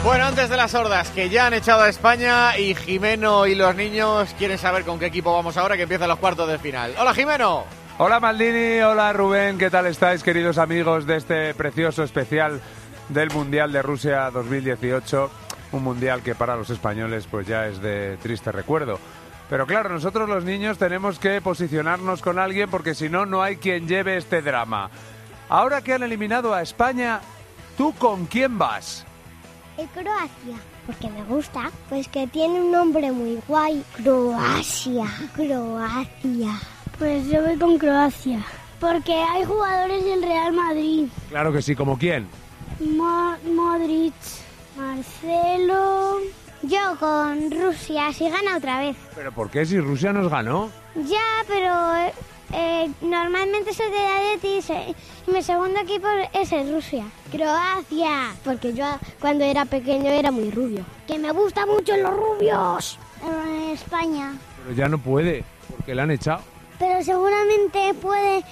[0.05, 3.75] Bueno, antes de las hordas que ya han echado a España y Jimeno y los
[3.75, 6.95] niños quieren saber con qué equipo vamos ahora que empiezan los cuartos de final.
[6.99, 7.65] Hola Jimeno.
[7.99, 12.61] Hola Maldini, hola Rubén, ¿qué tal estáis queridos amigos de este precioso especial
[13.09, 15.31] del Mundial de Rusia 2018?
[15.73, 19.01] Un mundial que para los españoles pues ya es de triste recuerdo.
[19.51, 23.57] Pero claro, nosotros los niños tenemos que posicionarnos con alguien porque si no, no hay
[23.57, 24.91] quien lleve este drama.
[25.49, 27.21] Ahora que han eliminado a España,
[27.77, 29.08] ¿tú con quién vas?
[29.79, 33.85] El Croacia, porque me gusta, pues que tiene un nombre muy guay.
[33.97, 36.51] Croacia, Croacia.
[36.99, 38.45] Pues yo voy con Croacia,
[38.81, 41.07] porque hay jugadores del Real Madrid.
[41.29, 42.27] Claro que sí, ¿como quién?
[42.81, 44.15] Mo- Modric,
[44.77, 46.17] Marcelo.
[46.63, 48.97] Yo con Rusia, si gana otra vez.
[49.15, 50.71] ¿Pero por qué si Rusia nos ganó?
[50.97, 51.71] Ya, pero
[52.53, 54.95] eh, eh, normalmente soy de Athletic eh,
[55.27, 57.05] y mi segundo equipo es el Rusia.
[57.31, 58.85] Croacia, porque yo
[59.21, 60.85] cuando era pequeño era muy rubio.
[61.07, 62.99] Que me gustan mucho los rubios.
[63.23, 64.35] En España.
[64.63, 66.41] Pero ya no puede, porque le han echado.
[66.79, 68.45] Pero seguramente puede,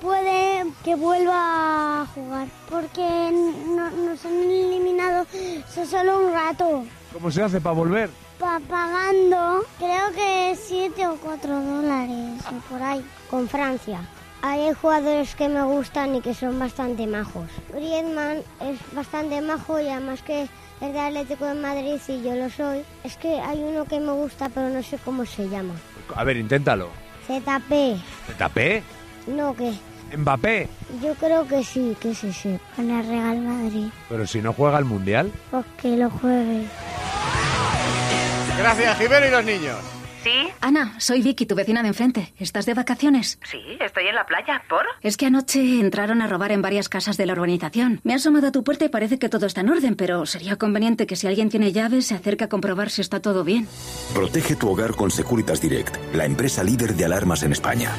[0.00, 2.48] puede que vuelva a jugar.
[2.70, 5.26] Porque no- nos han eliminado
[5.72, 6.84] so- solo un rato.
[7.14, 8.10] ¿Cómo se hace para volver?
[8.38, 14.00] Pa- pagando, creo que 7 o 4 dólares o por ahí, con Francia.
[14.42, 17.48] Hay jugadores que me gustan y que son bastante majos.
[17.72, 22.50] Griezmann es bastante majo y además que es de Atlético de Madrid y yo lo
[22.50, 22.84] soy.
[23.04, 25.74] Es que hay uno que me gusta pero no sé cómo se llama.
[26.14, 26.88] A ver, inténtalo.
[27.26, 27.70] ZP.
[28.26, 28.82] ¿Te tapé?
[29.26, 29.72] No, que
[30.16, 30.68] ¿Mbappé?
[31.02, 32.58] yo creo que sí, que sí, sí.
[32.76, 33.88] Con el Real Madrid.
[34.08, 35.30] Pero si no juega el Mundial.
[35.50, 36.66] Pues que lo juegue.
[38.58, 39.76] Gracias, Jimeno y los niños.
[40.22, 40.48] ¿Sí?
[40.62, 42.32] Ana, soy Vicky, tu vecina de enfrente.
[42.38, 43.38] ¿Estás de vacaciones?
[43.50, 44.62] Sí, estoy en la playa.
[44.70, 44.86] ¿Por?
[45.02, 48.00] Es que anoche entraron a robar en varias casas de la urbanización.
[48.04, 50.56] Me he asomado a tu puerta y parece que todo está en orden, pero sería
[50.56, 53.68] conveniente que si alguien tiene llaves se acerque a comprobar si está todo bien.
[54.14, 57.90] Protege tu hogar con Securitas Direct, la empresa líder de alarmas en España.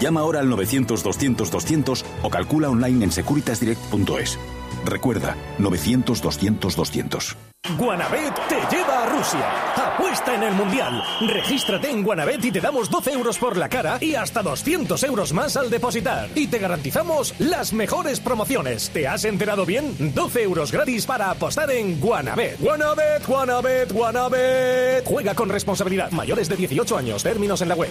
[0.00, 4.38] Llama ahora al 900-200-200 o calcula online en securitasdirect.es.
[4.84, 7.36] Recuerda, 900-200-200.
[7.78, 9.74] Guanabet te lleva a Rusia.
[9.74, 11.02] Apuesta en el Mundial.
[11.26, 15.32] Regístrate en Guanabet y te damos 12 euros por la cara y hasta 200 euros
[15.32, 16.28] más al depositar.
[16.34, 18.90] Y te garantizamos las mejores promociones.
[18.90, 19.96] ¿Te has enterado bien?
[20.14, 22.60] 12 euros gratis para apostar en Guanabet.
[22.60, 25.04] Guanabet, Guanabet, Guanabet.
[25.06, 26.10] Juega con responsabilidad.
[26.10, 27.22] Mayores de 18 años.
[27.22, 27.90] Términos en la web.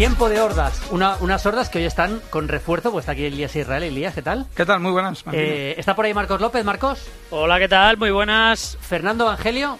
[0.00, 0.80] Tiempo de hordas.
[0.92, 3.82] Una- unas hordas que hoy están con refuerzo, pues está aquí Elías Israel.
[3.82, 4.46] Elías, ¿qué tal?
[4.56, 4.80] ¿Qué tal?
[4.80, 5.22] Muy buenas.
[5.30, 6.64] Eh, está por ahí Marcos López.
[6.64, 7.06] Marcos.
[7.28, 7.98] Hola, ¿qué tal?
[7.98, 8.78] Muy buenas.
[8.80, 9.78] Fernando Evangelio.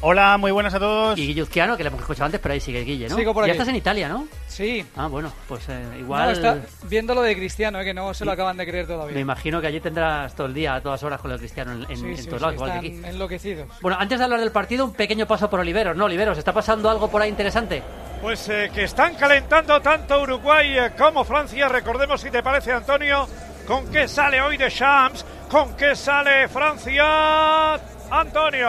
[0.00, 1.18] Hola, muy buenas a todos.
[1.18, 3.16] Y Guilluzquiano, que le hemos escuchado antes, pero ahí sigue Guille, ¿no?
[3.16, 3.52] Sigo por ya aquí.
[3.52, 4.26] estás en Italia, ¿no?
[4.48, 4.84] Sí.
[4.96, 6.30] Ah, bueno, pues eh, No, igual...
[6.32, 9.14] está viendo lo de Cristiano, eh, que no se lo acaban de creer todavía.
[9.14, 11.90] Me imagino que allí tendrás todo el día, a todas horas, con el Cristiano en,
[11.90, 13.00] en- Sí, en sí, todos sí, lados, igual que aquí.
[13.02, 13.68] enloquecidos.
[13.80, 15.96] Bueno, antes de hablar del partido, un pequeño paso por Oliveros.
[15.96, 16.36] ¿No, Oliveros?
[16.36, 17.82] ¿Está pasando algo por ahí interesante?
[18.20, 21.66] Pues eh, que están calentando tanto Uruguay eh, como Francia.
[21.68, 23.26] Recordemos, si te parece, Antonio,
[23.66, 27.80] con qué sale hoy de Shams, con qué sale Francia.
[28.10, 28.68] Antonio.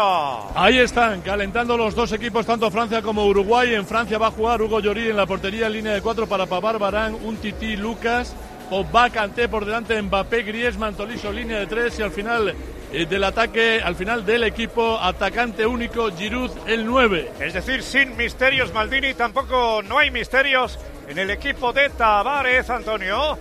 [0.56, 3.74] Ahí están, calentando los dos equipos, tanto Francia como Uruguay.
[3.74, 6.46] En Francia va a jugar Hugo Llorí en la portería en línea de cuatro para
[6.46, 8.36] Pavar Barán, un tití Lucas,
[8.70, 12.54] Pogba, Kanté por delante, Mbappé, Griezmann, Tolisso, línea de tres y al final
[12.92, 17.32] eh, del ataque, al final del equipo, atacante único, Giroud, el 9.
[17.40, 23.38] Es decir, sin misterios, Maldini, tampoco no hay misterios en el equipo de Tavares, Antonio.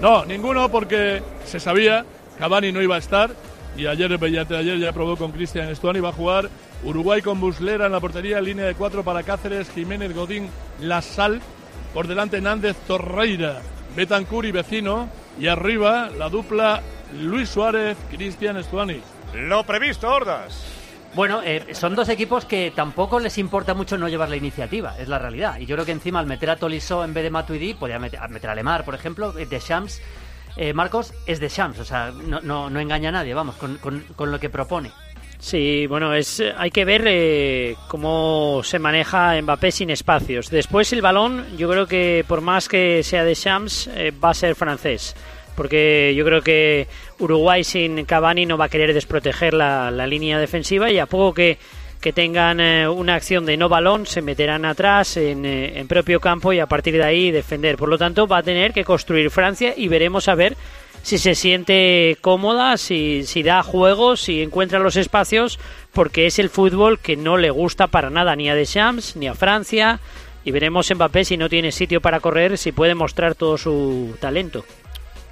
[0.00, 2.04] No, ninguno porque se sabía,
[2.38, 3.30] Cavani no iba a estar
[3.76, 6.48] y ayer, de ayer ya probó con Cristian Stuani, va a jugar
[6.84, 10.48] Uruguay con Buslera en la portería, línea de cuatro para Cáceres, Jiménez, Godín,
[10.80, 11.40] Lasal,
[11.92, 13.60] por delante Nández, Torreira,
[13.96, 15.08] Betancur y Vecino,
[15.38, 16.82] y arriba la dupla
[17.20, 19.00] Luis Suárez, Cristian Stuani.
[19.34, 20.74] Lo previsto, Hordas.
[21.14, 25.06] Bueno, eh, son dos equipos que tampoco les importa mucho no llevar la iniciativa, es
[25.06, 25.58] la realidad.
[25.60, 28.18] Y yo creo que encima al meter a Tolisso en vez de Matuidi, podría meter,
[28.20, 30.00] a meter a Lemar, por ejemplo, eh, de Shams.
[30.56, 34.38] Eh, Marcos es de Shams, o sea, no, no, engaña a nadie, vamos, con lo
[34.40, 34.90] que propone.
[35.44, 40.48] Sí, bueno, es hay que ver eh, cómo se maneja Mbappé sin espacios.
[40.48, 44.34] Después el balón, yo creo que por más que sea de Shams, eh, va a
[44.34, 45.14] ser francés.
[45.54, 46.88] Porque yo creo que
[47.18, 51.34] Uruguay sin Cavani no va a querer desproteger la, la línea defensiva y a poco
[51.34, 51.58] que,
[52.04, 56.20] que tengan eh, una acción de no balón se meterán atrás en, eh, en propio
[56.20, 57.78] campo y a partir de ahí defender.
[57.78, 60.54] Por lo tanto, va a tener que construir Francia y veremos a ver
[61.02, 65.58] si se siente cómoda, si, si da juego, si encuentra los espacios,
[65.94, 69.34] porque es el fútbol que no le gusta para nada ni a Deschamps ni a
[69.34, 69.98] Francia.
[70.44, 74.62] Y veremos Mbappé si no tiene sitio para correr, si puede mostrar todo su talento.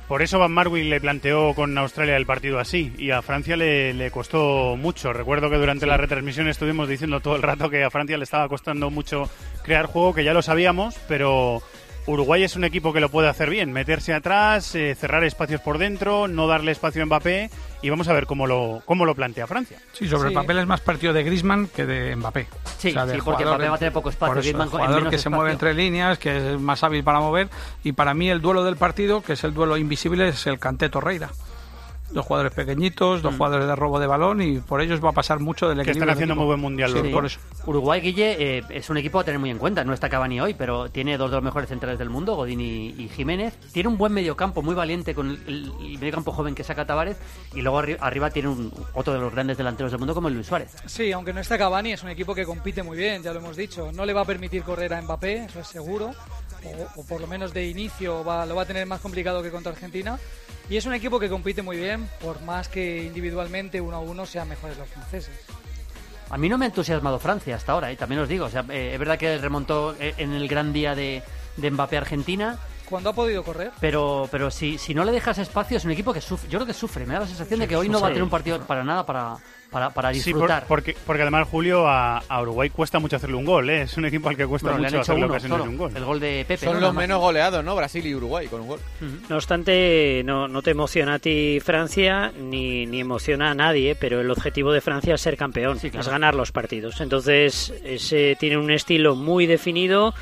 [0.09, 3.95] Por eso Van Marwin le planteó con Australia el partido así y a Francia le,
[3.95, 5.13] le costó mucho.
[5.13, 8.49] Recuerdo que durante la retransmisión estuvimos diciendo todo el rato que a Francia le estaba
[8.49, 9.31] costando mucho
[9.63, 11.63] crear juego, que ya lo sabíamos, pero
[12.07, 15.79] Uruguay es un equipo que lo puede hacer bien, meterse atrás, eh, cerrar espacios por
[15.79, 17.51] dentro, no darle espacio a Mbappé
[17.81, 19.79] y vamos a ver cómo lo, cómo lo plantea Francia.
[19.93, 22.49] Sí, sobre el papel es más partido de Griezmann que de Mbappé.
[22.79, 24.43] Sí, O sea, de sí, porque jugador Mbappé va a tener poco espacio, por eso,
[24.43, 27.49] Griezmann el jugador menos que se mueve entre líneas, que es más hábil para mover.
[27.85, 30.89] Y para mí el duelo del partido, que es el duelo invisible, es el Canté
[30.89, 31.31] Torreira.
[32.13, 33.23] Dos jugadores pequeñitos, Mm.
[33.23, 36.07] dos jugadores de robo de balón y por ellos va a pasar mucho del equilibrio.
[36.17, 36.47] del equipo.
[37.09, 37.41] Sí, por eso.
[37.67, 39.83] Uruguay, Guille, eh, es un equipo a tener muy en cuenta.
[39.85, 42.89] No está Cavani hoy, pero tiene dos de los mejores centrales del mundo, Godín y,
[42.91, 43.55] y Jiménez.
[43.73, 47.17] Tiene un buen mediocampo, muy valiente con el, el- el mediocampo joven que saca Tavares.
[47.55, 50.35] Y luego arri- arriba tiene un, otro de los grandes delanteros del mundo como el
[50.35, 50.71] Luis Suárez.
[50.87, 53.57] Sí, aunque no está Cavani, es un equipo que compite muy bien, ya lo hemos
[53.57, 53.91] dicho.
[53.93, 56.11] No le va a permitir correr a Mbappé, eso es seguro.
[56.65, 59.51] O, o por lo menos de inicio va- lo va a tener más complicado que
[59.51, 60.19] contra Argentina.
[60.73, 64.25] Y es un equipo que compite muy bien, por más que individualmente uno a uno
[64.25, 65.39] sean mejores los franceses.
[66.31, 68.47] A mí no me ha entusiasmado Francia hasta ahora, eh, también os digo.
[68.47, 71.23] O sea, eh, es verdad que remontó eh, en el gran día de,
[71.59, 72.59] de Mbappé Argentina.
[72.89, 73.71] cuando ha podido correr.
[73.83, 76.49] Pero, pero si, si no le dejas espacio, es un equipo que sufre.
[76.49, 77.05] Yo creo que sufre.
[77.05, 79.05] Me da la sensación de que hoy no va a tener un partido para nada
[79.05, 79.37] para,
[79.73, 80.65] para, para Sí, por- disfrutar.
[80.69, 83.83] porque, porque además, Julio, a, a Uruguay cuesta mucho hacerle un gol, ¿eh?
[83.83, 85.93] Es un equipo al que cuesta Bueno, mucho hacerle uno ocasiones solo, de un gol.
[85.97, 86.67] el gol de Pepe.
[86.67, 86.81] Son ¿no?
[86.81, 87.75] los menos goleados, ¿no?
[87.75, 88.81] Brasil y Uruguay con un gol.
[89.29, 94.21] No obstante, no, no te emociona a ti Francia ni, ni emociona a nadie, pero
[94.21, 96.01] el objetivo de Francia es ser campeón, claro.
[96.01, 97.01] es ganar los partidos.
[97.01, 100.15] Entonces, ese tiene un estilo muy definido.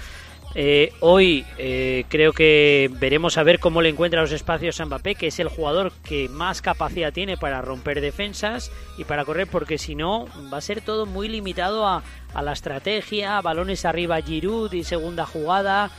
[0.54, 5.14] Eh, hoy eh, creo que veremos a ver cómo le encuentra los espacios a Mbappé,
[5.14, 9.78] que es el jugador que más capacidad tiene para romper defensas y para correr, porque
[9.78, 12.02] si no va a ser todo muy limitado a,
[12.34, 15.90] a la estrategia, balones arriba Giroud y segunda jugada.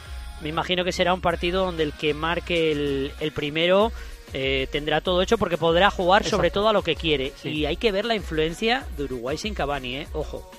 [0.41, 3.91] Me imagino que será un partido donde el que marque el, el primero
[4.33, 7.31] eh, tendrá todo hecho porque podrá jugar sobre todo a lo que quiere.
[7.35, 7.49] Sí.
[7.49, 10.07] Y hay que ver la influencia de Uruguay sin Cavani, ¿eh?
[10.13, 10.49] Ojo.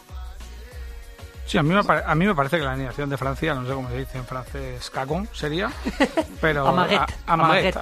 [1.45, 3.67] Sí, a mí, me pare- a mí me parece que la alineación de Francia, no
[3.67, 5.71] sé cómo se dice en francés, cagón sería,
[6.41, 6.67] pero...
[6.69, 7.01] Amaguet.
[7.27, 7.77] Amaguet,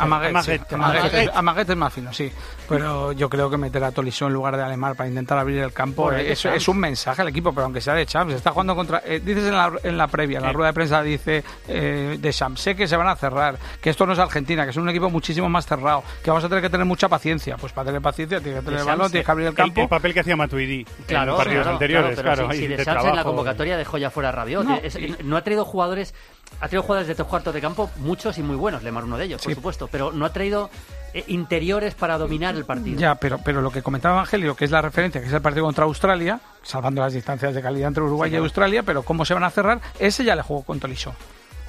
[1.70, 2.32] es- más fino, sí.
[2.68, 5.72] Pero yo creo que meter a Tolisso en lugar de Alemar para intentar abrir el
[5.72, 8.74] campo Bueno, es es, un mensaje al equipo, pero aunque sea de Champs, está jugando
[8.74, 9.02] contra...
[9.04, 12.32] eh, dices en la, en la previa, en la rueda de prensa dice eh, de
[12.32, 14.88] Champs, sé que se van a cerrar, que esto no es Argentina, que es un
[14.88, 17.56] equipo muchísimo más cerrado, que vamos a tener que tener mucha paciencia.
[17.56, 19.80] Pues para tener paciencia tienes que tener el balón, tienes que abrir el El, campo.
[19.82, 22.52] el papel que hacía Matuidi Claro, en partidos claro, anteriores, claro, claro.
[22.52, 23.22] si, y si de en la.
[23.50, 24.64] Convocatoria dejó ya fuera a Rabiot.
[24.64, 26.14] No, Es- y- no ha traído jugadores,
[26.60, 29.24] ha traído jugadores de tres cuartos de campo, muchos y muy buenos, Lemar uno de
[29.24, 30.70] ellos, por supuesto, pero no ha traído
[31.12, 33.00] eh, interiores para dominar el partido.
[33.00, 35.64] Ya, pero, pero lo que comentaba Evangelio, que es la referencia, que es el partido
[35.64, 38.44] contra Australia, salvando las distancias de calidad entre Uruguay Sí, y claro.
[38.44, 41.12] Australia, pero cómo se van a cerrar, ese ya le jugó con Tolisso.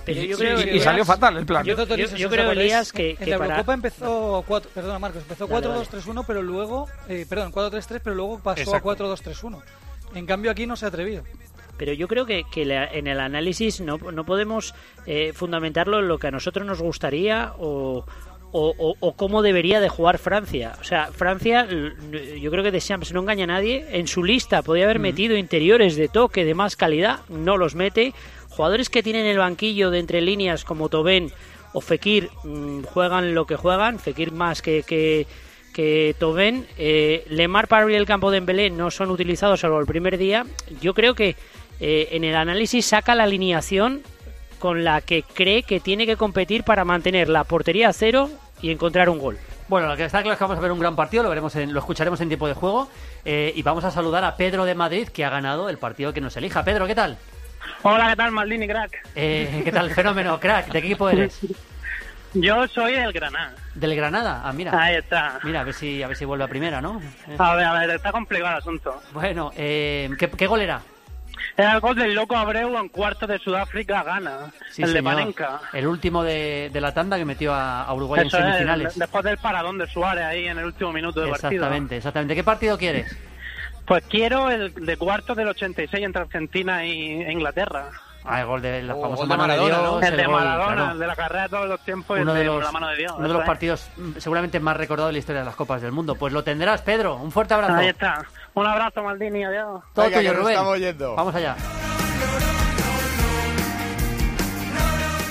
[0.06, 1.64] Pero y, yo y- creo, y Elías, salió fatal el plan.
[1.66, 2.52] Yo, yo- Tolisso, yo ¿os creo?
[2.52, 3.54] Elías, que, en la para...
[3.54, 8.40] Eurocopa empezó 4, perdona Marcos, empezó Dale, 4-2-3-1, pero luego, eh, perdón, 4-3-3, pero luego
[8.40, 8.92] pasó Exacto.
[8.92, 9.60] a 4-2-3-1.
[10.14, 11.24] En cambio aquí no se ha atrevido.
[11.78, 14.74] Pero yo creo que, que la- en el análisis no, no podemos
[15.06, 18.06] eh, fundamentarlo en lo que a nosotros nos gustaría o,
[18.52, 20.74] o, o- o cómo debería de jugar Francia.
[20.80, 21.68] O sea, Francia,
[22.40, 23.86] yo creo que Deschamps no engaña a nadie.
[23.92, 28.14] En su lista podía haber metido interiores de toque de más calidad, no los mete.
[28.50, 31.32] Jugadores que tienen el banquillo de entre líneas como Tobén
[31.74, 33.98] o Fekir mm, juegan lo que juegan.
[34.00, 34.84] Fekir más que...
[34.84, 35.26] que
[35.74, 39.86] que Tobén, eh, Lemar para abrir el campo de Embelé no son utilizados salvo el
[39.86, 40.46] primer día.
[40.82, 41.38] Yo creo que
[41.82, 44.02] eh, en el análisis saca la alineación
[44.60, 48.30] con la que cree que tiene que competir para mantener la portería a cero
[48.62, 49.38] y encontrar un gol.
[49.68, 51.56] Bueno, lo que está claro es que vamos a ver un gran partido, lo veremos
[51.56, 52.90] en- lo escucharemos en tiempo de juego
[53.26, 56.22] eh, y vamos a saludar a Pedro de Madrid que ha ganado el partido que
[56.22, 56.64] nos elija.
[56.64, 57.18] Pedro, ¿qué tal?
[57.84, 59.08] Hola, ¿qué tal, Maldini, crack?
[59.16, 60.68] Eh, ¿Qué tal, fenómeno, crack?
[60.72, 61.40] ¿De qué equipo eres?
[62.34, 63.54] Yo soy del Granada.
[63.76, 64.42] Del Granada.
[64.46, 64.72] Ah, mira.
[64.82, 65.40] Ahí está.
[65.44, 67.02] Mira, a ver si a ver si vuelve a primera, ¿no?
[67.38, 69.02] A ver, a ver, está complicado el asunto.
[69.12, 70.82] Bueno, eh, ¿qué, qué gol era?
[71.62, 74.52] Era el gol del loco Abreu en cuarto de Sudáfrica, gana.
[74.72, 75.04] Sí, el de.
[75.04, 75.62] Panenka.
[75.74, 78.98] El último de, de la tanda que metió a, a Uruguay Eso en es, semifinales.
[79.00, 81.52] después del paradón de Suárez ahí en el último minuto del partido.
[81.54, 82.36] Exactamente, exactamente.
[82.36, 83.16] ¿Qué partido quieres?
[83.86, 87.90] Pues quiero el de cuarto del 86 entre Argentina y- e Inglaterra.
[88.24, 89.92] Ah, el gol de la Oh, famosa de mano de Maradona, Dios.
[90.02, 90.08] ¿no?
[90.08, 90.92] el de gol, Maradona, claro.
[90.92, 92.72] el de la carrera de todos los tiempos y uno el de de los, la
[92.72, 93.14] mano de Dios.
[93.18, 95.92] uno de los partidos mm, seguramente más recordados de la historia de las Copas del
[95.92, 96.14] Mundo.
[96.14, 97.16] Pues lo tendrás, Pedro.
[97.16, 97.74] Un fuerte abrazo.
[97.74, 98.24] Ahí está.
[98.54, 99.82] Un abrazo, Maldini, adiós.
[99.94, 100.56] Todo Venga, tuyo, que nos Rubén.
[100.56, 101.16] estamos yendo.
[101.16, 101.56] Vamos allá.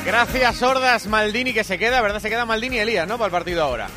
[0.05, 2.21] Gracias, Sordas Maldini, que se queda, ¿verdad?
[2.21, 3.17] Se queda Maldini y Elías, ¿no?
[3.19, 3.89] Para el partido ahora.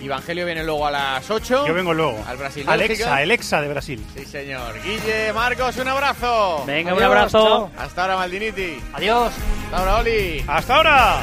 [0.00, 1.66] Evangelio viene luego a las 8.
[1.66, 2.24] Yo vengo luego.
[2.26, 2.64] Al Brasil.
[2.66, 4.06] Alexa, Alexa de Brasil.
[4.14, 4.80] Sí, señor.
[4.82, 6.64] Guille, Marcos, un abrazo.
[6.66, 7.70] Venga, un abrazo.
[7.76, 8.80] Hasta ahora, Maldiniti.
[8.94, 9.30] Adiós.
[9.64, 10.42] Hasta ahora, Oli.
[10.48, 11.16] ¡Hasta ahora!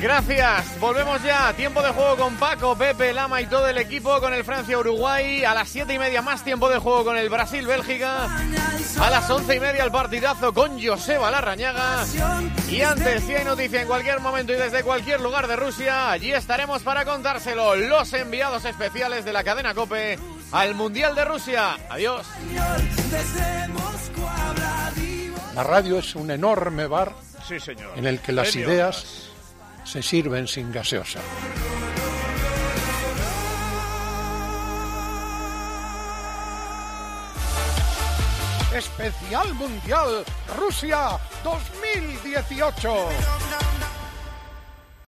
[0.00, 0.80] Gracias.
[0.80, 1.52] Volvemos ya.
[1.52, 5.44] Tiempo de juego con Paco, Pepe, Lama y todo el equipo con el Francia-Uruguay.
[5.44, 8.24] A las siete y media más tiempo de juego con el Brasil-Bélgica.
[9.00, 12.04] A las once y media el partidazo con Joseba Larrañaga.
[12.68, 16.32] Y antes, si hay noticia en cualquier momento y desde cualquier lugar de Rusia, allí
[16.32, 17.76] estaremos para contárselo.
[17.76, 20.18] Los enviados especiales de la cadena COPE
[20.52, 21.76] al Mundial de Rusia.
[21.90, 22.26] Adiós.
[25.54, 27.12] La radio es un enorme bar
[27.46, 27.92] Sí, señor.
[27.96, 28.68] en el que las Genio.
[28.70, 29.29] ideas
[29.84, 31.20] se sirven sin gaseosa.
[38.74, 40.24] Especial Mundial
[40.56, 43.89] Rusia 2018.